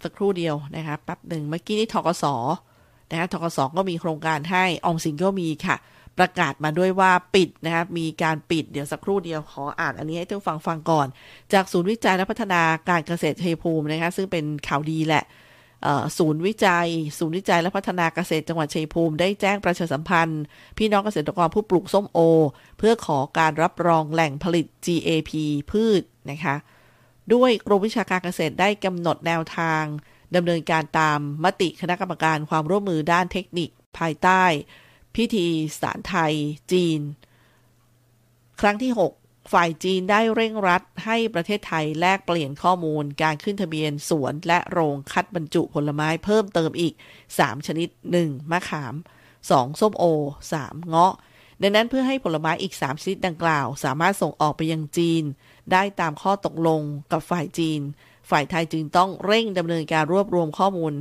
[0.04, 2.24] สักครู่เดียวนะคะแป๊บหนึ่งเมื่อกี้นี่ทกส
[3.10, 5.76] นะคะทกสก็มีโครงการให้ออมสินก็มีค่ะ
[6.18, 11.06] ประกาศมาด้วยว่าปิดนะคะมีการปิดเดี๋ยวสักครู่เดียวขออ่านอันนี้ให้ท่านฟังฟังก่อน
[11.52, 15.24] จากศูนย์วิจัยและพัฒนาการเกษตรชัยภูมินะคะซึ่งเป็นข่าวดีแหละ
[16.18, 20.42] ศูนย์วิจัย ศูนย์วิจัยและพัฒนาเกษตรจังหวัดชัยภูมิ ได้แจ้งประชาสัมพันธ์
[20.78, 22.18] พี่น้องเกษตรกรผู้ปลูกส้มโอ
[22.78, 25.30] เพื่อขอการรับรองแหล่งผลิต GAP
[25.70, 26.56] พืชนะคะ
[27.34, 29.84] ด้วยกรมวิชาการเกษตรได้กำหนดแนวทาง
[30.34, 34.42] ดำเนินการตามมติคณะกรรมการความร่วมมือด้านเทคนิค ภายใต้
[35.16, 35.46] พิธี
[35.80, 36.34] สารไทย
[36.72, 37.00] จีน
[38.60, 46.94] ครั้งที่ 6 ฝ่ายจีนได้เร่งรัดให้ประเทศไทยแลกเปลี่ยนข้อมูลการขึ้นทะเบียนสวนและโรงคัดบรรจุผลไม้เพิ่มเติมอีก
[47.30, 47.88] 3 ชนิด
[48.20, 48.50] 1.
[48.50, 48.94] มะขาม
[49.38, 49.80] 2.
[49.80, 50.04] ส้มโอ
[50.52, 50.88] 3.
[50.88, 51.14] เงาะ
[51.62, 55.24] ดังนั้นเพื่อให้ผลไม้อีก 3 ชนิดดังกล่าว สามารถส่งออกไปยังจีน
[55.72, 57.80] ได้ตามข้อตกลงกับฝ่ายจีน
[58.30, 60.94] ฝ่ายไทยจึงต้องเร่งดำเนินการรวบรวมข้อมูล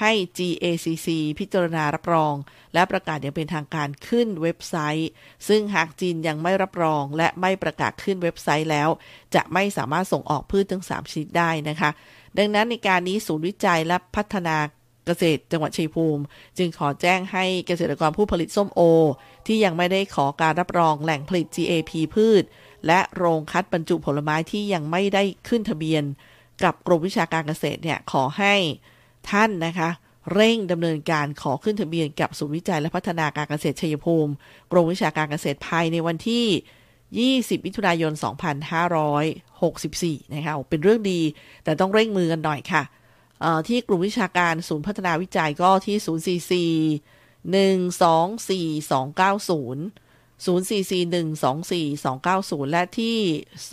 [0.00, 2.34] ให้ GACC พิจารณารับรอง
[2.74, 5.10] และประกาศอย่างเป็นทางการขึ้นเว็บไซต์
[5.48, 8.88] ซึ่งหากจีนยังไม่รับรอง และไม่ประกาศขึ้นเว็บไซต์แล้ว
[9.34, 11.90] จะไม่สามารถส่งออกพืชทั้ง3ชนิดได้นะคะ
[12.38, 14.56] ดังนั้นในการนี้ศูนย์วิจัยและพัฒนา
[15.06, 16.22] เกษตรจังหวัดชัยภูมิ
[16.58, 18.80] จึงขอแจ้งให้เกษตรกรผู้ผลิตส้มโอ
[19.46, 22.44] ที่ยังไม่ได้ขอการรับรองแหล่งผลิต GAP พืช
[22.86, 26.02] และโรงคัดบรรจุผลไม้ที่ยังไม่ได้ขึ้นทะเบียน
[26.64, 28.54] กับกรมวิชาการเกษตรเนี่ยขอให้
[29.30, 29.90] ท่านนะคะ
[30.34, 34.32] เร่งดำเนินการขอขึ้นทะเบียนกับศูนย์วิจัยและพัฒนาการเกษตรชัยภูมิ
[34.72, 36.46] กรมวิชาการเกษตรภายในวันที่
[37.48, 38.12] 20 มิถุนายน
[38.98, 41.20] 2564 นะคะเป็นเรื่องดี
[41.64, 42.82] แต่ต้องเร่งมือกันหน่อยค่ะ
[43.68, 45.96] ที่กลุ่มวิชาการศูนย์พัฒนาวิจัยก็ที่
[48.50, 50.07] 044 124 290
[50.46, 50.50] 044 124
[52.24, 53.18] 290 และที่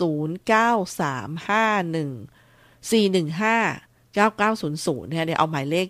[2.90, 5.88] 415 9900เนี่ยเดี๋ยวเอาหมายเลข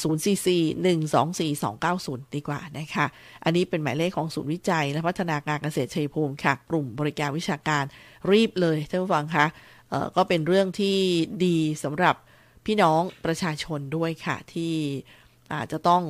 [0.00, 3.06] 044 124 290 ดีกว่านะคะ
[3.44, 7.84] อันนี้เป็นหมายเลขของศูนย์วิจัย และพัฒนาการเกษตรชัยภูมิค่ะ กลุ่มบริการวิชาการ
[8.30, 9.46] รีบเลยท่านผู้ฟังคะ
[10.16, 10.96] ก็เป็นเรื่องที่
[11.44, 12.14] ดีสำหรับ
[12.66, 14.74] พี่น้องประชาชนด้วยค่ะ ที่
[15.52, 16.02] อาจจะต้อง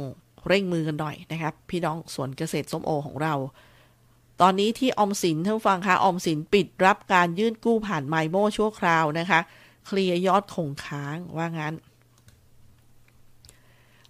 [0.48, 3.34] เร่งมือกันหน่อยนะครับ พี่น้องสวนเกษตรส้มโอของเรา
[4.40, 9.40] ตอนนี้ที่อมสินท่านฟังคะอมสินปิดรับการยื่นกู้ผ่านไมโมชั่วคราวนะคะ
[9.86, 11.74] เคลียยอดคงค้างว่างั้น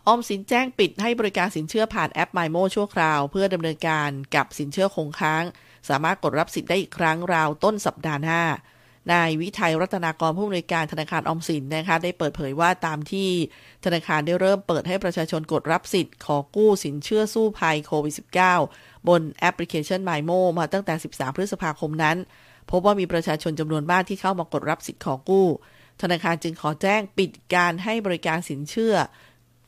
[0.06, 5.44] อมสินแจ้งปิดให้บริการสินเชื่อผ่านแอป m มโมชั่วคราว เพื่อดำเนินการกับสินเชื่อคงค้าง
[5.88, 8.42] สามารถกดรับสิทธิ์ได้อีกครั้งราวต้นสัปดาห์หน้า
[9.12, 13.28] นายวิทัยรัตนากรผู้อำนวยการธนาคารอมสินนะคะได้เปิดเผยว่าตามที่
[13.84, 22.16] ธนาคารได้เริ่มเปิดให้ประชาชนกดรับสิทธิ์ขอกู้สินเชื่อสู้ภัยโควิด -19 บนแอปพลิเคชัน m มโมมาตั้งแต่ 13 พฤษภาคมนั้น
[22.70, 25.46] พบว่ามีประชาชนจำนวนมากที่เข้ามากดรับสิทธิ์ขอกู้
[26.02, 28.94] ธนาคารจึงขอแจ้งปิดการให้บริการสินเชื่อ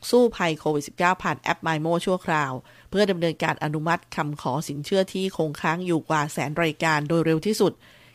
[0.09, 2.51] สู้ภัยโควิด -19 ผ่านแอป m มโมชั่วคราว
[2.89, 7.73] เพื่อดำเนินการอนุมัติคำขอสินเชื่อที่คงค้างอยู่กว่าแสนรายการโดยเร็วที่สุด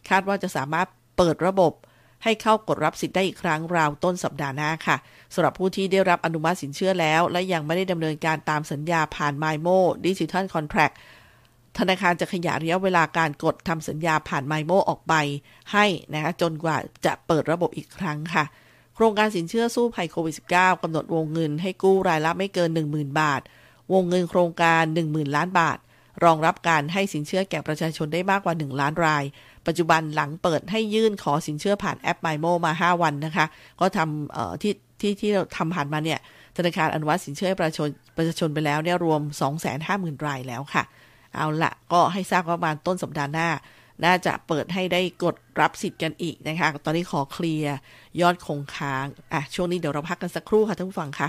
[0.09, 1.73] คาดว่าจะสามารถเปิดระบบ
[2.25, 4.97] ให้เข้ากดรับสิทธิ์ได้อีกครั้งราวต้นสัปดาห์หน้าค่ะ
[5.35, 9.69] สำหรับผู้ที่ได้รับอนุมัติสินเชื่อแล้ว และยังไม่ได้ดำเนินการตามสัญญาผ่าน m มโม
[10.07, 10.91] ดิจิทัลคอนแท็ก
[11.79, 15.15] ธนาคารจะขยายระยะเวลาการกดทำสัญญาผ่าน m มโมออกไป
[15.73, 18.45] ให้นะคะจนกว่าจะเปิดระบบอีกครั้งค่ะ
[18.95, 23.41] โครงการสินเชื่อสู้ภัยโควิด -19 กำหนดวงเงินให้กู้รายละไม่เกิน 10,000 บาท
[23.93, 25.79] วงเงินโครงการ 10,000 ล้านบาท
[26.25, 29.25] รองรับการให้สินเชื่อแก่ประชาชนได้มากกว่า 1 ล้านราย
[29.67, 33.47] ปัจจุบันหลังเปิดให้ยื่นขอสินเชื่อผ่านแอป m y m o มา 5 วันนะคะ
[33.81, 36.19] ก็ทำที่ที่ที่เราทำผ่านมาเนี่ย
[36.57, 39.21] ธนาคารอนุมัติสินเชื่อประชาชนประชาชนไปแล้วเนี่ยรวม
[39.75, 40.83] 250,000 รายแล้วค่ะ
[41.37, 43.49] เอาละก็ให้ทราบว่าประมาณต้นสัปดาห์หน้า
[44.05, 47.77] น่าจะเปิดให้ได้กดรับสิทธิ์กันอีกนะคะ ตอนนี้ขอเคลียร์
[48.21, 51.29] ยอดคงค้าง อะ ช่วงนี้เดี๋ยวเราพักกันสักครู่ค่ะท่านผู้ฟังค่ะ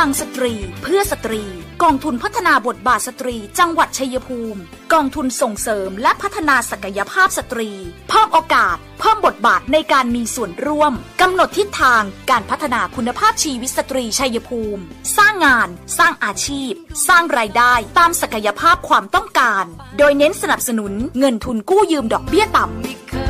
[0.00, 1.42] ลังสตรี เพื่อสตรี
[1.82, 4.60] กองทุนพัฒนาบทบาทสตรี จังหวัดชัยภูมิ
[4.92, 7.70] กองทุนส่งเสริมและพัฒนาศักยภาพสตรี
[8.08, 14.82] เพิ่มโอกาส เพิ่มบทบาทในการมีส่วนร่วมกำหนดทิศทางการพัฒนาคุณภาพชีวิตสตรีชัยภูมิ
[15.16, 16.72] สร้างงาน สร้างอาชีพ
[17.08, 19.64] สร้างรายได้ตามศักยภาพความต้องการ
[19.98, 22.66] โดยเน้นสนับสนุนเงินทุนกู้ยืมดอกเบี้ยต่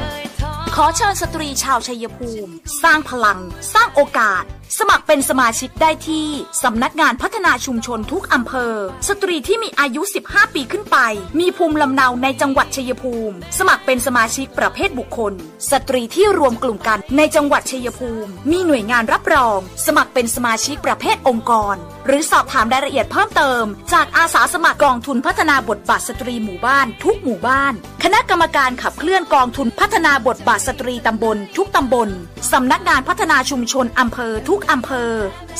[0.06, 2.52] ำขอเชิญสตรีชาวชัยภูมิ
[2.82, 3.38] สร้างพลัง
[3.74, 4.44] สร้างโอกาส
[4.76, 6.28] สมัครเป็นสมาชิกได้ที่
[6.62, 8.72] สำนักงานพัฒนาชุมชนทุกอำเภอ
[9.08, 10.98] สตรีที่มีอายุ 15 ปีขึ้นไป
[11.40, 15.32] มีภูมิลำเนาในจังหวัดชัยภูมิ สมัครเป็นสมาชิกประเภทบุคคล
[15.70, 21.76] สตรีที่รวมกลุ่มกันในจังหวัดชัยภูมิ มีหน่วยงานรับรอง สมัครเป็นสมาชิกประเภทองค์กร
[22.06, 27.72] หรือสอบถามรายละเอียดเพิ่มเติม จากอาสาสมัครกองทุนพัฒนาบทบาทสตรีหมู่บ้าน ทุกหมู่บ้าน
[28.04, 32.08] คณะกรรมการขับเคลื่อนกองทุนพัฒนาบทบาทสตรีตำบล ทุกตำบล
[32.52, 35.12] สำนักงานพัฒนาชุมชนอำเภอทุกอำเภอ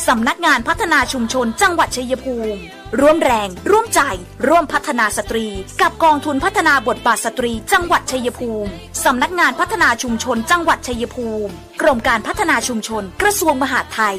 [0.07, 2.61] สำนักงานพัฒนาชุมชนจังหวัดชัยภูมิ
[3.01, 4.01] ร่วมแรง ร่วมใจ
[4.49, 5.47] ร่วมพัฒนาสตรี
[5.81, 8.71] กับกองทุนพัฒนาบทบาทสตรี จังหวัดชัยภูมิ
[9.05, 14.17] สำนักงานพัฒนาชุมชนจังหวัดชัยภูมิ กรมการพัฒนาชุมชน กระทรวงมหาดไทย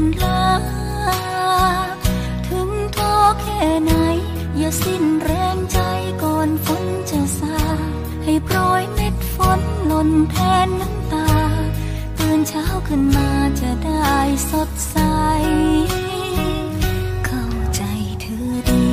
[0.00, 0.44] จนลา
[2.48, 3.92] ถึงท้อแค่ไหน
[4.56, 5.78] อย่าสิ้นแรงใจ
[6.22, 7.58] ก่อนฝนจะซา
[8.24, 10.36] ให้โปรยเม็ดฝนหล่นแท
[10.66, 11.30] นน้ำตา
[12.18, 14.16] ตื่นเช้าขึ้นมาจะได้
[14.50, 14.96] สดใส
[17.26, 17.82] เข้าใจ
[18.20, 18.86] เธอดี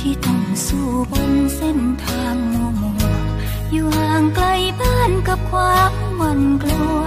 [0.00, 3.04] ที่ต้องสู้บนเส้นทางมัวมัว
[3.72, 4.46] อยู่ห่างไกล
[4.80, 6.98] บ้านกับความหวั่นกลัว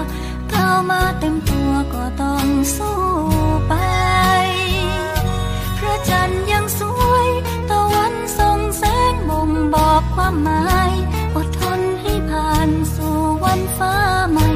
[0.53, 2.97] ก้าวมาเต็มตัวก็ต้องสู้
[10.29, 10.93] ความหมาย
[11.35, 13.95] อดทนให้ผ่านสู่วันฟ้า
[14.31, 14.47] ใหม่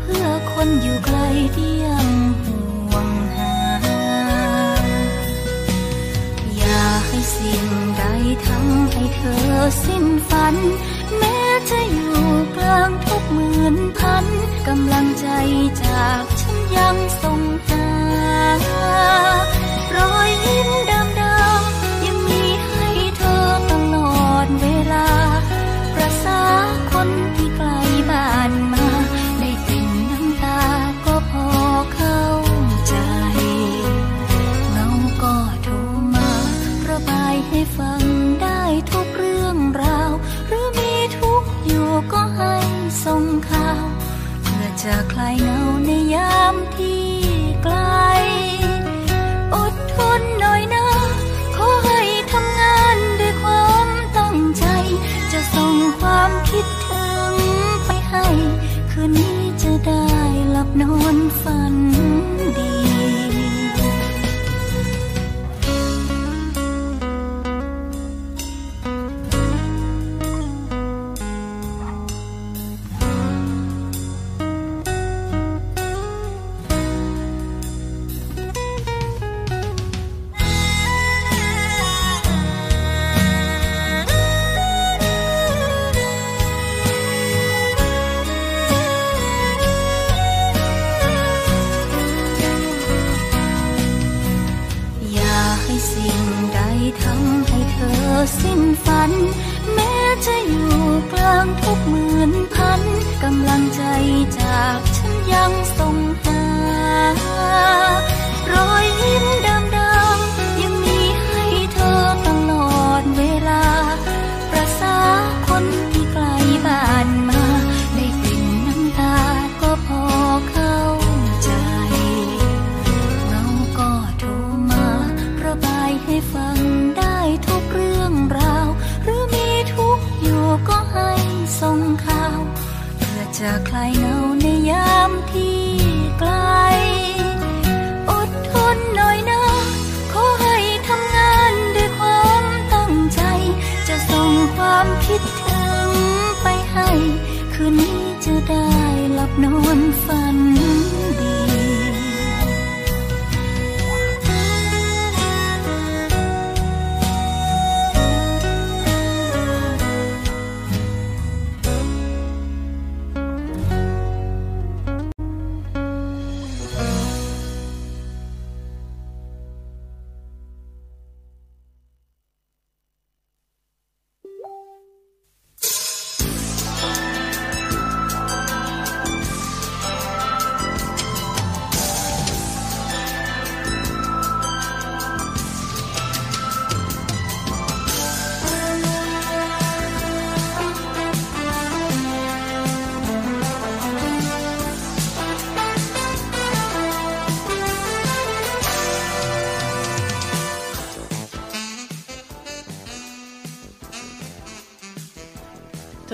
[0.00, 1.18] เพื่อคนอยู่ไกล
[1.56, 2.08] ที่ยัง
[2.44, 3.56] ห่วงหา
[6.56, 7.66] อย่าให้สิ่ง
[7.98, 8.02] ใด
[8.46, 9.52] ทำให้เธอ
[9.84, 10.56] สิ้นฝัน
[11.18, 11.38] แม้
[11.70, 12.20] จะอยู่
[12.56, 14.26] กลางทุกหมื่นพัน
[14.68, 15.28] กำลังใจ
[15.82, 17.86] จากฉันยังส่งหา
[44.80, 46.49] เพื่อจะคลายเหงาในยาม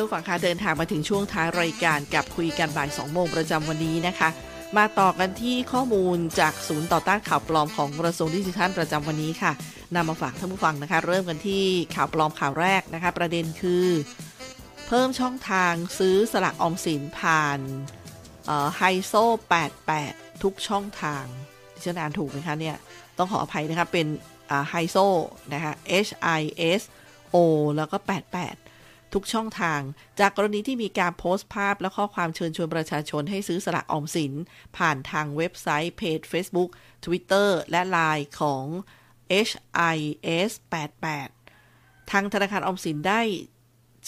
[0.06, 4.28] ผู้ฟังคะเดินทางมาถึงช่วงท้ายรายการกับคุยกันบ่าย2โมงประจำวันนี้นะคะ
[4.76, 9.52] มาต่อกันที่ข้อมูลจากศูนย์ต่อต้านข่าวปลอมของกระทรวงดิจิทัลประจำวันนี้ค่ะ
[9.94, 13.86] นำมาฝากท่านผู้ฟังนะคะ เริ่มกันที่ข่าวปลอมข่าวแรกนะคะ ประเด็นคือ
[14.86, 17.58] เพิ่มช่องทางซื้อสลากออมสินผ่าน
[18.76, 19.14] ไฮโซ
[19.82, 21.24] 88 ทุกช่องทาง
[21.74, 22.76] ดิฉันอ่านถูกไหมคะเนี่ย
[23.18, 24.06] ต้องขออภัยนะคะเป็น
[24.68, 24.96] ไฮโซ
[25.52, 25.72] นะคะ
[26.06, 26.42] H I
[26.80, 26.82] S
[27.34, 27.36] O
[27.76, 28.65] แล้วก็ 88
[29.16, 29.80] ทุกช่องทาง
[30.20, 34.32] จากกรณีที่มีการโพสต์ภาพและข้อความเชิญชวนประชาชนให้ซื้อสลากออมสิน
[34.76, 36.70] ผ่านทางเว็บไซต์เพจ Facebook
[37.04, 38.64] Twitter และ Line ของ
[39.46, 40.50] HIS
[41.30, 43.20] 88ทางธนาคารออมสินได้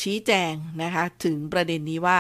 [0.01, 0.53] ชี้แจง
[0.83, 2.19] นะคะ ถึงประเด็นนี้ว่า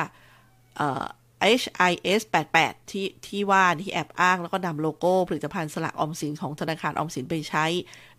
[1.60, 2.22] HIS
[2.56, 7.64] 88ที่ที่ว่าที่แอบอ้างแล้วก็นำโลโก้ผลิตภัณฑ์สลากออมสินของธนาคารออมสินไปใช้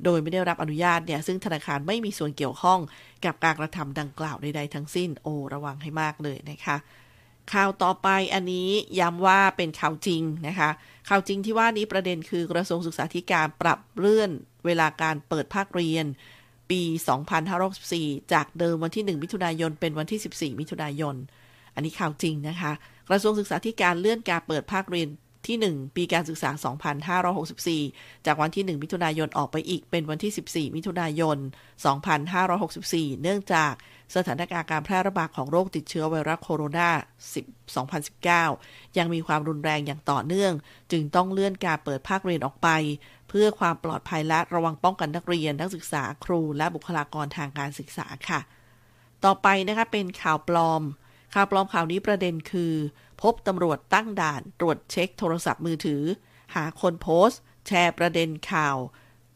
[0.03, 2.79] โดยไม่ได้รับอนุญาตเนี่ย ซึ่งธนาคารไม่มีส่วนเกี่ยวข้อง
[3.25, 6.77] กับการกระทำดังกล่าวใดๆทั้งสิ้น โอระวังให้มากเลยนะคะ
[7.53, 10.69] ข่าวต่อไปอันนี้ย้ำว่าเป็นข่าวจริงนะคะ
[11.09, 14.31] ข่าวจริงที่ว่านี้ประเด็นคือกระทรวงศึกษาธิการปรับเลื่อน
[14.65, 16.05] เวลาการเปิดภาคเรียน
[16.71, 16.81] ปี
[17.57, 21.15] 2564 จากเดิมวันที่ 1 มิถุนายนเป็นวันที่ 14 มิถุนายน
[21.75, 22.71] อันนี้ข่าวจริงนะคะ
[23.09, 25.09] กระทรวงศึกษาธิการเลื่อนการเปิดภาคเรียน
[25.47, 26.49] ที่ 1 ปีการศึกษา
[27.33, 31.37] 2564 จากวันที่ 1 มิถุนายนออกไปอีกเป็นวันที่ 14 มิถุนายน
[32.49, 33.73] 2564 เนื่องจาก
[34.15, 36.89] สถานการณ์การแพร่ระบาดของโรคติดเชื้อไวรัสโคโรนา
[38.09, 40.53] 2019 ยังมีความรุนแรงอย่างต่อเนื่อง
[40.91, 42.69] จึงต้องเลื่อนการเปิดภาคเรียนออกไป
[43.29, 48.39] เพื่อความปลอดภัยและระวังป้องกันนักเรียน นักศึกษาครูและบุคลากรทางการศึกษาค่ะ
[49.25, 50.83] ต่อไปนะคะเป็นข่าวปลอม
[51.33, 52.73] ข่าวปลอมข่าวนี้ประเด็นคือ
[53.21, 56.01] พบตำรวจตั้งด่านตรวจเช็คโทรศัพท์มือถือ
[56.55, 58.77] หาคนโพสต์ แชร์ประเด็นข่าว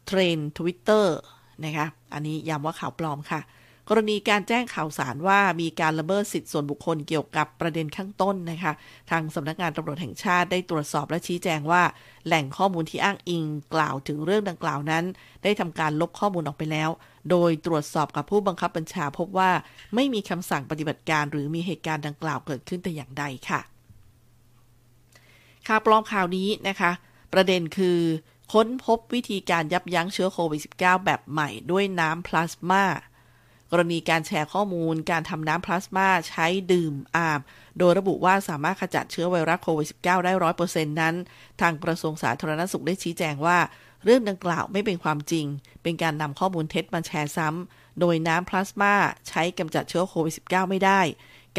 [0.07, 1.17] เทรนด์ทวิตเตอร์
[1.65, 3.41] นะคะอันนี้ย้ำว่าข่าวปลอมค่ะ
[3.89, 8.73] กรณีการแจ้งข่าวสารว่ามีการละเมิดสิทธิส่วนบุคคลเกี่ยวกับประเด็นข้างต้นนะคะ
[9.11, 11.83] ทางสำนักงานตำรวจแห่งชาติได้ตรวจสอบและชี้แจงว่า
[12.25, 15.03] แหล่งข้อมูลที่อ้างอิงกล่าวถึงเรื่องดังกล่าวนั้น
[15.43, 16.89] ได้ทำการลบข้อมูลออกไปแล้ว
[17.29, 19.51] โดยตรวจสอบกับผู้บังคับบัญชาพบว่า
[19.95, 23.61] ไม่มีคำสั่งปฏิบัติการหรือมีเหตุการณ์ดังกล่าวเกิดขึ้นแต่อย่างใดค่ะ
[25.67, 26.91] ข่าวปลอมข่าวนี้นะคะ
[27.33, 27.99] ประเด็นคือ
[28.53, 32.85] ค้นพบวิธีการยับยั้งเชื้อโควิด -19 แบบใหม่ด้วยน้ำพลาสมา
[33.71, 37.41] กรณีการแชร์ข้อมูลการทำน้ำพลาสมาใช้ดื่มอาบ
[37.79, 41.15] โดยระบุว่าสามารถขจัดเชื้อไวรัสโควิด -19 ได้ร้อยเปอร์เซ็นต์นั้น
[41.61, 43.57] ทางกระทรวงสาธารณสุขได้ชี้แจงว่า
[44.03, 45.45] เรื่องดังกล่าวไม่เป็นความจริง
[45.83, 48.93] เป็นการนำข้อมูลเท็จมาแชร์ซ้ำ โดยน้ำพลาสมา
[49.27, 51.01] ใช้กำจัดเชื้อโควิด -19 ไม่ได้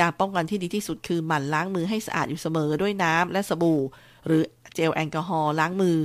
[0.01, 3.80] การป้องกันที่ดีที่สุดคือหมั่นล้างมือให้สะอาดอยู่เสมอด้วยน้ำและสบู่
[4.26, 4.42] หรือ
[4.74, 5.99] เจลแอลกอฮอล์ล้างมือ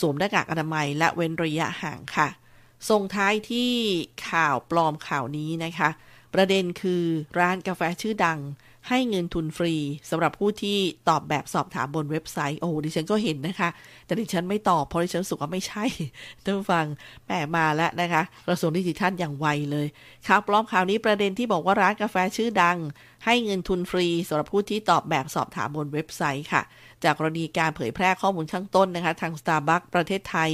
[0.00, 2.28] สวมหน้ากากอนามัย และเว้นระยะห่างค่ะ
[2.90, 3.72] ส่งท้ายที่
[4.30, 5.90] ข่าวปลอมข่าวนี้นะคะ
[6.34, 7.04] ประเด็นคือ
[7.38, 8.38] ร้านกาแฟชื่อดัง
[8.88, 9.74] ให้เงินทุนฟรี
[10.10, 10.78] สำหรับผู้ที่
[11.08, 13.68] ตอบแบบสอบถามบนเว็บไซต์ โอ้ดิฉันก็เห็นนะคะ
[14.06, 15.84] แต่ดิฉันไม่ตอบเพราะดิฉันสึกว่าไม่ใช่
[16.44, 16.86] ท่านฟัง
[17.26, 19.86] แหมมาแล้วนะคะกระทรวงดิจิทัลอย่างไวเลย
[20.26, 22.78] ข่าวปลอมข่าวนี้ประเด็นที่บอกว่าร้านกาแฟชื่อดัง
[23.24, 26.62] ให้เงินทุนฟรีสำหรับผู้ที่ตอบแบบสอบถามบนเว็บไซต์ค่ะ
[27.04, 30.50] จากกรณีการเผยแพร่ข้อมูลข้างต้นนะคะ ทาง Starbucks ประเทศไทย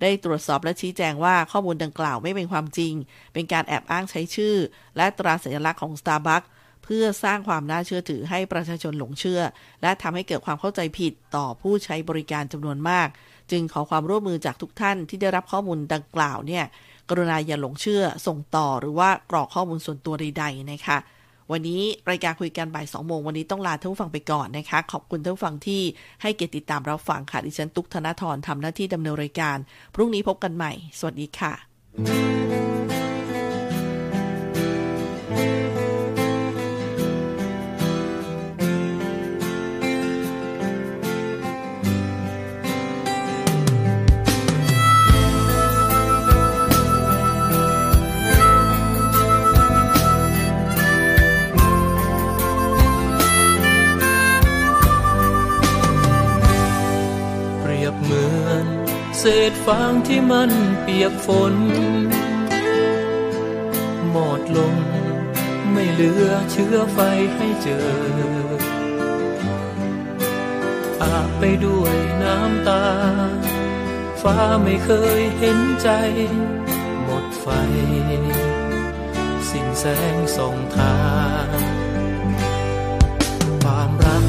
[0.00, 2.94] ได้ตรวจสอบและชี้แจงว่าข้อมูลดังกล่าวไม่เป็นความจริง
[3.32, 4.54] เป็นการแอบอ้างใช้ชื่อ
[4.96, 6.48] และตราสัญลักษณ์ของ Starbucks
[6.84, 9.40] เพื่อสร้างความน่าเชื่อถือให้ประชาชนหลงเชื่อ
[9.82, 13.08] และทำให้เกิดความเข้าใจผิดต่อผู้ใช้บริการจำนวนมาก
[13.50, 16.64] จึงขอความร่วมมือจากทุกท่านที่ได้รับข้อมูลดังกล่าวเนี่ย
[17.08, 20.98] กรุณาอย่าหลงเชื่อส่งต่อหรือว่ากรอกข้อมูลส่วนตัวใดๆนะคะ
[21.52, 25.82] วันนี้รายการคุยกันบ่าย2โมงวันนี้ต้องลาท่านผู้ฟังไปก่อนนะคะ ขอบคุณท่านผู้ฟังที่
[26.22, 29.56] ให้เกียรติติดตามรับฟังค่ะดิฉันตุ๊กธนาธรทำหน้าที่ดำเนินรายการ
[29.94, 31.52] พรุ่งนี้พบกันใหม่ สวัสดีค่ะ
[59.24, 60.50] เศษฟางที่มัน
[60.82, 61.54] เปียกฝน
[64.10, 64.76] หมดลง
[65.72, 66.98] ไม่เหลือเชื้อไฟ
[67.34, 67.88] ให้เจอ
[71.02, 72.84] อาบไปด้วยน้ำตา
[74.22, 75.88] ฟ้าไม่เคยเห็นใจ
[77.02, 77.46] หมดไฟ
[79.48, 81.00] สิ้นแสงส่องทา
[81.46, 81.48] ง
[83.62, 84.26] ความรัก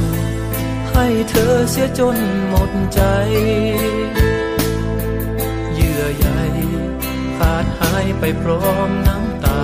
[0.91, 2.17] ให้เธอเสียจน
[2.49, 3.01] หมดใจ
[7.43, 9.63] ขาดหายไปพร้อมน้ำตา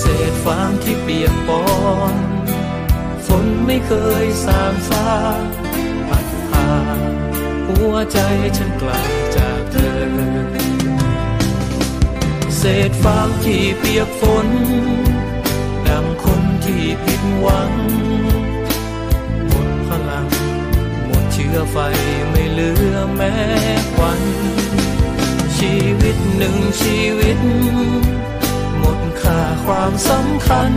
[0.00, 1.64] เศษฟางที่เปียกปอ
[2.12, 2.14] น
[3.26, 3.92] ฝนไม่เค
[4.24, 5.06] ยสางซา
[6.08, 6.68] พัดพา
[7.66, 8.18] หัวใจ
[8.56, 8.90] ฉันไกล
[9.36, 9.98] จากเธอ
[12.58, 14.48] เศษฟางที่เปียกฝน
[15.86, 17.72] ดังคนที่ผิดหวัง
[19.46, 20.28] หมดพลัง
[21.06, 21.76] หมดเชื้อไฟ
[22.30, 23.34] ไม่เหลือแม้
[23.96, 24.22] ควัน
[25.58, 27.38] ชีวิตหนึ่งชีวิต
[28.78, 30.72] หมดค่าความสำคัญ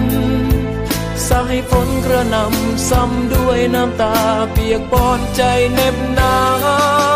[1.27, 4.15] สายฝนกระนำซ้ำด้วยน้ำตา
[4.51, 5.41] เปียกปอนใจ
[5.73, 6.35] เน็บหนา
[7.09, 7.10] ว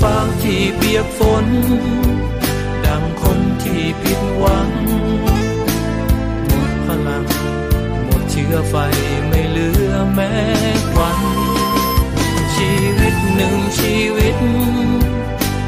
[0.00, 1.46] ฟางที่เปียกฝน
[2.86, 4.70] ดังคนที่ผิดหวัง
[6.46, 7.24] หมดพลัง
[8.04, 8.74] หมดเชื้อไฟ
[9.28, 10.32] ไม่เหลือแม้
[10.92, 11.20] ควัน
[12.54, 14.36] ชีวิตหนึ่งชีวิต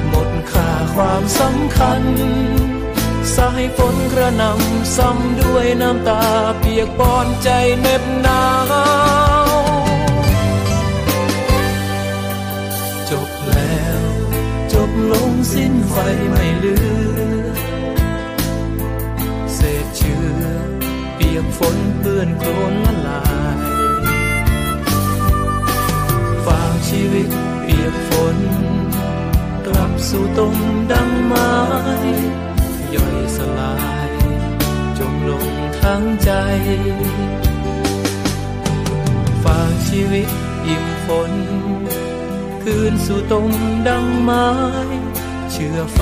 [0.09, 2.03] หมดค่าความสำคัญ
[3.37, 6.23] สายฝนกระนำซ้ำด้วยน้ำตา
[6.59, 7.49] เปียกปอนใจ
[7.81, 8.43] เน็บหนา
[9.47, 9.48] ว
[15.53, 15.97] สิ้นไฟ
[16.31, 16.77] ไม่เหลื
[17.17, 17.55] อ
[19.55, 20.43] เศษเชื้อ
[21.17, 23.23] เปียกฝนเปื้อนโคลนละลา
[23.57, 23.59] ย
[26.45, 27.29] ฝากชีวิต
[27.63, 28.39] เปียกฝน
[29.67, 30.57] กลับสู่ตม
[30.93, 31.53] ดังไม้
[32.95, 33.77] ย่อยสลา
[34.09, 34.11] ย
[34.99, 35.49] จมลง
[35.81, 36.31] ทั้งใจ
[39.45, 40.29] ฝากชีวิต
[40.67, 41.33] อิ่มฝน
[42.63, 43.51] คืนสู่ตม
[43.89, 44.49] ดังไม้
[45.63, 46.01] ชื่อไฟ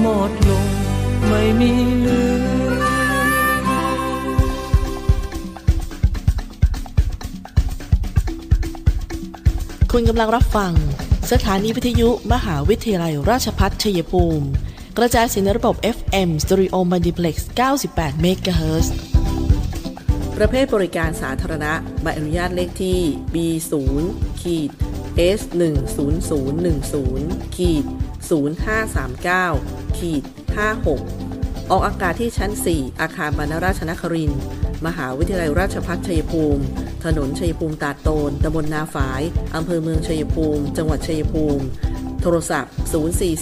[0.00, 0.66] หมดลง
[1.28, 2.82] ไม่มีเหลือ
[9.92, 10.72] คุณกำลังรับฟัง
[11.32, 14.46] สถานีวิทยุมหาวิทยาลัยราชพัฒชัยภูมิ
[14.96, 17.36] กระจายเสียงในระบบ FM Stereo Multiplex
[17.86, 18.86] 98 MHz
[20.36, 21.72] ประเภทบริการสาธารณะ
[22.02, 23.00] ใบอนุญาตเลขที่
[23.34, 23.74] B0
[24.42, 24.70] ขีด
[25.38, 25.62] S 1
[25.96, 27.86] 0 0 1 0 ขีด
[28.32, 30.22] 0539ขีด
[30.96, 34.32] 56 ออกอากาศที่ชั้น 4 อาคารบรรณราชนคริน
[34.86, 36.62] มหาวิทยาลัยราชภัฏชัยภูมิ
[37.04, 39.22] ถนนชัยภูมิตาดโตน ตำบลนาฝาย
[39.54, 41.64] อำเภอเมืองชัยภูมิ จังหวัดชัยภูมิ
[42.22, 42.72] โทรศัพท์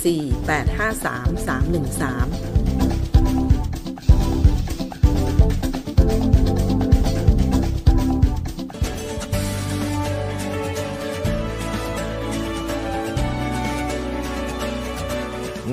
[0.01, 2.60] 044 853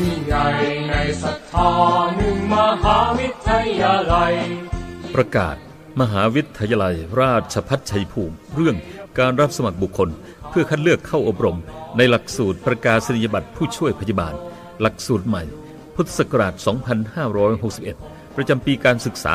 [0.00, 0.46] ยิ่งใหญ่
[0.88, 1.70] ในศรัทธา
[2.16, 4.34] หนึ่งมหาวิทยาลัย
[5.14, 5.56] ประกาศ
[6.00, 8.76] มหาวิทยาลัย ราชพัฒชัยภูมิ เรื่อง
[9.18, 10.08] การรับสมัครบุคคล
[10.48, 11.58] เพื่อคัดเลือกเข้าอบรม
[11.96, 14.34] ในหลักสูตรประกาศนียบัตรผู้ช่วยพยาบาล
[14.80, 15.42] หลักสูตรใหม่
[15.94, 16.54] พุทธศักราช
[17.44, 19.32] 2561 ประจำปีการศึกษา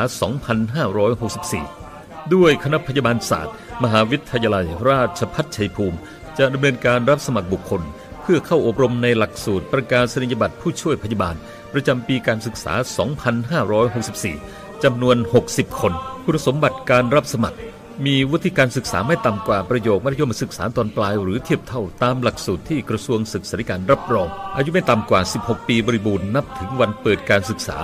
[1.35, 3.53] 2564 ด้วยคณะพยาบาลศาสตร์
[3.83, 5.97] มหาวิทยาลัย ราชพัฒชัยภูมิ
[6.37, 7.81] จะดำเนินการรับสมัครบุคคล
[8.31, 11.35] พื่อเข้าอบรมในหลักสูตรประกาศนียบัตรผู้ช่วยพยาบาล
[11.73, 12.73] ประจำปีการศึกษา
[13.79, 15.17] 2564 จำนวน
[15.47, 15.93] 60 คน
[16.25, 17.57] คุณสมบัติการรับสมัคร
[18.05, 27.79] มีวุฒิการศึกษาไม่ต่ำกว่าประโยคมัธยมศึกษาตอนปลายหรือเทียบเท่าตามหลักสูตรที่กระทรวงศึกษาธิการรับรอง อายุไม่ต่ำกว่า 16 ปีบริบูรณ์นับถึงวันเปิดการศึกษา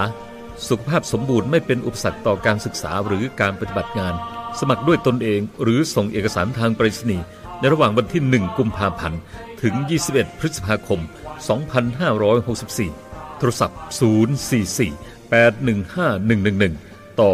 [0.67, 4.13] สุขภาพสมบูรณ์ไม่เป็นอุปสรรคต่อการศึกษาหรือการปฏิบัติงาน
[4.59, 7.25] สมัครด้วยตนเอง หรือส่งเอกสารทางไปรษณีย์
[7.59, 9.19] ในระหว่างวันที่ 1 กุมภาพันธ์
[9.61, 9.75] ถึง
[10.07, 11.01] 21 พฤษภาคม
[12.19, 13.79] 2564 โทรศัพท์
[14.71, 17.33] 044 815 111 ต่อ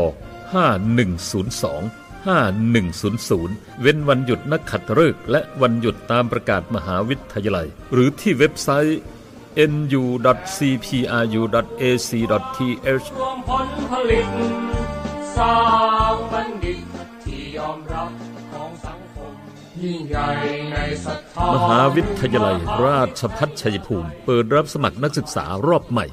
[0.60, 9.00] 5102 5100 เว้นวันหยุดนักขัตฤกษ์และวันหยุดตามประกาศมหาวิทยาลัย หรือที่เว็บไซต์
[9.72, 10.66] nu.cpru.ac.th
[13.20, 14.28] รวมผลผลิต
[15.38, 15.58] สร้า
[16.14, 16.84] งบัณฑิต
[17.24, 18.31] ที่ยอมรับ
[21.54, 26.06] มหาวิทยาลัยราชพัฒชัยภูมิ เปิดรับสมัครนักศึกษารอบใหม่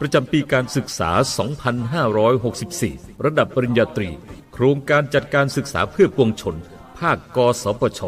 [0.00, 1.10] ประจำปีการศึกษา
[2.42, 4.08] 2564 ระดับปริญญาตรี
[4.54, 6.56] โครงการจัดการศึกษาเพื่อปวงชน
[6.98, 8.00] ภาคกสปช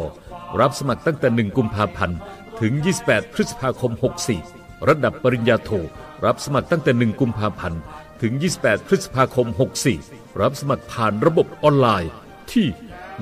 [0.59, 2.19] รับสมัครตั้งแต่ 1 กุมภาพันธ์
[2.61, 3.91] ถึง 28 พฤษภาคม
[4.39, 5.71] 64 ระดับปริญญาโท
[6.25, 7.81] รับสมัครตั้งแต่ 1 กุมภาพันธ์
[8.21, 9.47] ถึง 28 พฤษภาคม
[9.93, 12.11] 64 รับสมัครผ่านระบบออนไลน์
[12.51, 12.67] ที่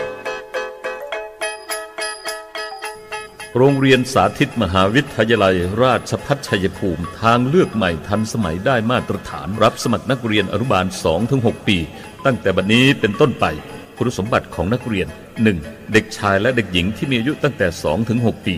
[3.56, 10.86] โรงเรียนสาธิตมหาวิทยาลัย ราชพัฒชัยภูมิ ทางเลือกใหม่ทันสมัยได้มาตรฐานรับสมัครนักเรียนอนุบาล
[11.26, 11.78] 2-6 ปี
[12.24, 13.44] ตั้งแต่บัดนี้เป็นต้นไป
[13.96, 15.08] คุณสมบัติของนักเรียน
[15.50, 15.92] 1.
[15.92, 18.56] เด็กชายและเด็กหญิงที่มีอายุตั้งแต่ 2 ถึง 6 ปี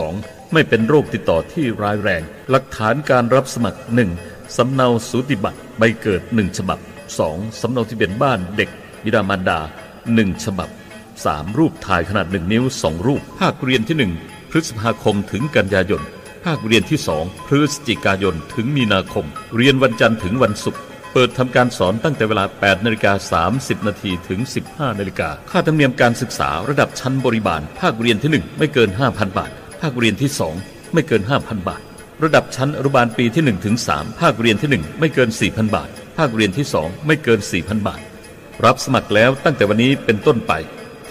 [0.00, 0.52] 2.
[0.52, 3.80] ไม่เป็นโรคติดต่อที่ร้ายแรง หลักฐานการรับสมัคร
[4.18, 4.56] 1.
[4.56, 6.78] สำเนาสูติบัตรใบเกิด 1 ฉบับ
[7.20, 7.60] 2.
[7.60, 8.70] สำเนาทะเบียนบ้านเด็ก
[9.04, 9.60] บิดามารดา
[10.02, 10.68] 1 ฉบับ
[11.14, 11.58] 3.
[11.58, 16.02] รูปถ่ายขนาด 1 นิ้ว 2 รูปภาคเรียนที่ 1 พฤษภาคมถึงกันยายน
[16.44, 19.26] ภาคเรียนที่ 2 พฤศจิกายนถึงมีนาคม
[19.56, 20.80] เรียนวันจันทร์ถึงวันศุกร์
[21.18, 29.50] เปิดทำการสอนตั้งแต่เวลา 8นาฬิกา30นาทีถึง 15นาฬิกาค่าธรรมเนียมการศึกษาระดับชั้นบริบาล ภาคเรียนที่ 1 ไม่เกิน 5,000 บาท
[29.80, 30.30] ภาคเรียนที่
[30.62, 31.82] 2 ไม่เกิน 5,000 บาท
[32.24, 35.88] ระดับชั้นอนุบาลปีที่1ถึง3ภาคเรียนที่ 1 ไม่เกิน 4,000 บาท
[36.18, 38.00] ภาคเรียนที่ 2 ไม่เกิน 4,000 บาท
[38.64, 40.52] รับสมัครแล้วตั้งแต่วันนี้เป็นต้นไป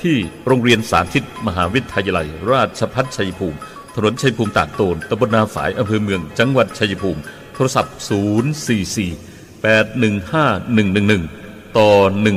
[0.01, 3.57] ที่โรงเรียนสาธิต มหาวิทยาลัย ราชพัฒชัยภูมิ
[3.95, 7.21] ถนนชัยภูมิตากโตนตำบลนาฝายอำเภอเมือง จังหวัดชัยภูมิ
[7.53, 9.34] โทรศัพท์ 044
[9.65, 10.75] 815
[11.07, 11.89] 111 ต่อ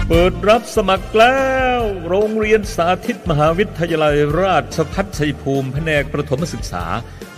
[0.08, 1.38] เปิดรับสมัครแล้
[1.78, 6.84] ว โรงเรียนสาธิตมหาวิทยาลัยราชพัฒชัยภูมิแผนกประถมศึกษา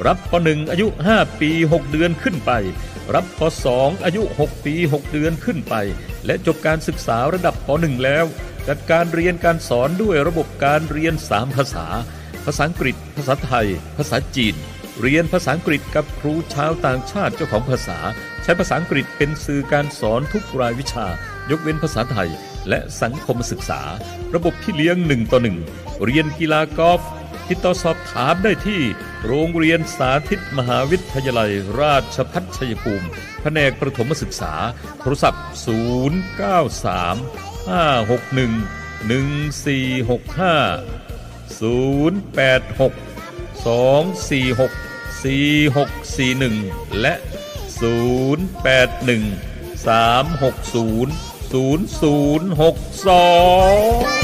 [0.07, 2.51] รับป .1 อายุ 5 ปี 6 เดือนขึ้นไป
[3.15, 3.41] รับป
[3.73, 5.75] .2 อายุ 6 ปี 6 เดือนขึ้นไป
[6.27, 8.25] และจบการศึกษาระดับป .1 แล้ว
[8.69, 11.87] จัดการเรียนการสอนด้วยระบบการเรียน 3 ภาษา
[12.45, 14.55] ภาษาอังกฤษ ภาษาไทย ภาษาจีน
[15.01, 17.99] เรียนภาษาอังกฤษกับครูชาวต่างชาติเจ้าของภาษา
[18.43, 21.07] ใช้ภาษาอังกฤษเป็นสื่อการสอนทุกรายวิชา
[21.51, 22.31] ยกเว้นภาษาไทย
[22.69, 23.81] และสังคมศึกษา
[24.35, 25.59] ระบบพี่เลี้ยงหนึ่งต่อหนึ่ง
[26.05, 27.01] เรียนกีฬากอล์ฟ
[27.49, 28.83] ติดต่อสอบถามได้ที่
[29.27, 31.51] โรงเรียนสาธิตมหาวิทยาลัย
[31.81, 33.07] ราชพัฒชัยภูมิ
[33.43, 34.55] แผนกประถมศึกษา
[35.01, 35.57] โทรศัพท์ 093
[37.69, 42.93] 561 1465 086
[43.65, 44.71] 246
[45.25, 47.15] 4641 และ
[47.81, 51.09] 081 360
[54.21, 54.24] 0062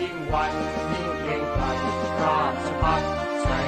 [0.00, 0.52] ยิ่งวัน
[0.92, 1.64] ยิ่งเกรงไกร
[2.22, 3.02] ราชพัฒ
[3.46, 3.66] ชัย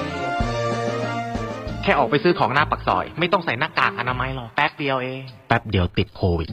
[1.82, 6.48] แค่ออกไปซื้อของหน้าปักซอย ไม่ต้องใส่หน้ากากอนามัยหรอกแป๊บเดียวเอง แป๊บเดียวติดโควิด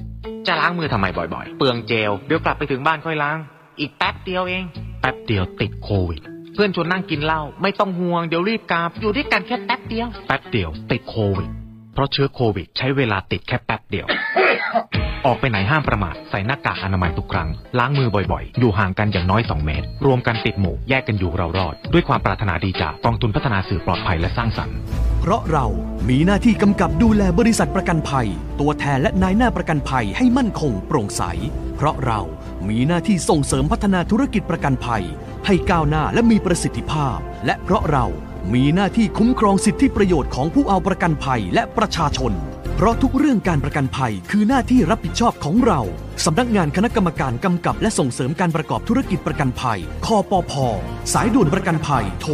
[0.47, 3.38] จะล้างมือทำไมบ่อยๆ เปลืองเจล เดี๋ยวกลับไปถึงบ้านค่อยล้าง
[3.79, 4.63] อีกแป๊บเดียวเอง
[5.01, 6.21] แป๊บเดียวติดโควิด
[6.53, 11.49] เพื่อนชวนนั่งกินเหล้าไม่ต้องห่วงเดี๋ยวรีบกลับอยู่ด้วยกันแค่แป๊บเดียว แป๊บเดียวติดโควิด
[11.93, 14.07] เพราะเชื้อโควิด ใช้เวลาติดแค่แป๊บเดียว
[15.25, 24.77] ออกไปไหนห้ามประมาทใส่หน้ากากอนามัยทุกครั้ง ล้างมือบ่อยๆ อยู่ห่างกันอย่างน้อย 2 เมตร รวมกันติดหมู่แยกกันอยู่เรารอด ด้วยความปรารถนาดีจากกองทุนพัฒนาสื่อปลอดภัยและสร้างสรรค์
[25.21, 25.67] เพราะเรา
[26.09, 28.27] มีหน้าที่กำกับดูแลบริษัทประกันภัย
[28.59, 31.23] ตัวแทนและนายหน้าประกันภัยให้มั่นคงโปร่งใส
[31.77, 32.21] เพราะเรา
[32.69, 35.03] มีหน้าที่ส่งเสริมพัฒนาธุรกิจประกันภัย
[35.45, 38.05] ให้ก้าวหน้าและมีประสิทธิภาพ และเพราะเรา
[38.53, 42.31] มีหน้าที่คุ้มครองสิทธิประโยชน์ของผู้เอาประกันภัยและประชาชน
[42.75, 45.81] เพราะทุกเรื่องการประกันภัยคือหน้าที่รับผิดชอบของเรา
[46.25, 50.53] สำนักงานคณะกรรมการกำกับและส่งเสริมการประกอบธุรกิจประกันภัย คปภ
[51.13, 52.33] สายด่วนประกันภัย โทร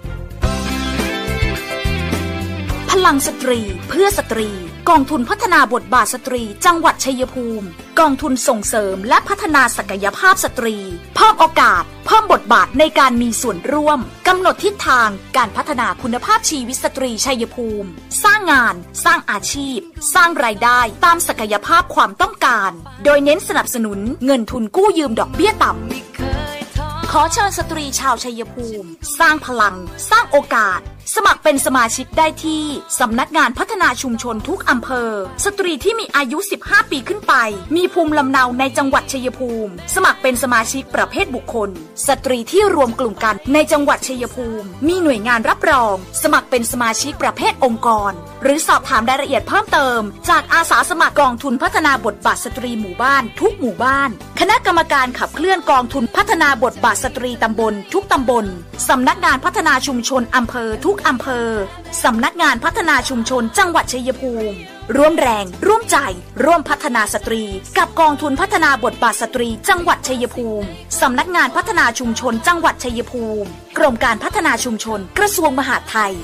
[0.00, 4.48] 1186 พลังสตรีเพื่อสตรี
[4.92, 7.66] กองทุนพัฒนาบทบาทสตรี จังหวัดชัยภูมิ
[8.00, 10.76] กองทุนส่งเสริมและพัฒนาศักยภาพสตรี
[11.16, 17.88] เพิ่มโอกาส เพิ่มบทบาทในการมีส่วนร่วมกำหนดทิศทางการพัฒนาคุณภาพชีวิตสตรีชัยภูมิ
[18.24, 18.74] สร้างงาน
[19.04, 19.78] สร้างอาชีพ
[20.14, 22.70] สร้างรายได้ตามศักยภาพความต้องการ
[23.04, 29.76] โดยเน้นสนับสนุนเงินทุนกู้ยืมดอกเบี้ยต่ำขอเชิญสตรีชาวชัยภูมิ สร้างพลัง
[30.10, 30.80] สร้างโอกาส
[31.20, 32.64] สมัครเป็นสมาชิกได้ที่
[33.00, 35.10] สำนักงานพัฒนาชุมชนทุกอำเภอ
[35.44, 37.34] สตรีที่มีอายุ 15 ปีขึ้นไป
[37.76, 41.70] มีภูมิลำเนาในจังหวัดชัยภูมิ สมัครเป็นสมาชิกประเภทบุคคล
[42.08, 48.12] สตรีที่รวมกลุ่มกันในจังหวัดชัยภูมิ มีหน่วยงานรับรอง สมัครเป็นสมาชิกประเภทองค์กร
[48.42, 54.10] หรือสอบถามรายละเอียดเพิ่มเติม จากอาสาสมัครกองทุนพัฒนาบทบาทสตรีหมู่บ้านทุกหมู่บ้าน
[54.40, 58.46] คณะกรรมการขับเคลื่อนกองทุนพัฒนาบทบาทสตรีตำบล ทุกตำบล
[58.88, 61.48] สำนักงานพัฒนาชุมชนอำเภอทุกอำเภอ
[62.04, 64.56] สำนักงานพัฒนาชุมชนจังหวัดชัยภูมิ
[64.96, 65.96] ร่วมแรง ร่วมใจ
[66.44, 67.42] ร่วมพัฒนาสตรี
[67.78, 70.66] กับกองทุนพัฒนาบทบาทสตรี จังหวัดชัยภูมิ
[71.00, 76.14] สำนักงานพัฒนาชุมชนจังหวัดชัยภูมิ กรมการพัฒนาชุมชน กระทรวงมหาดไทย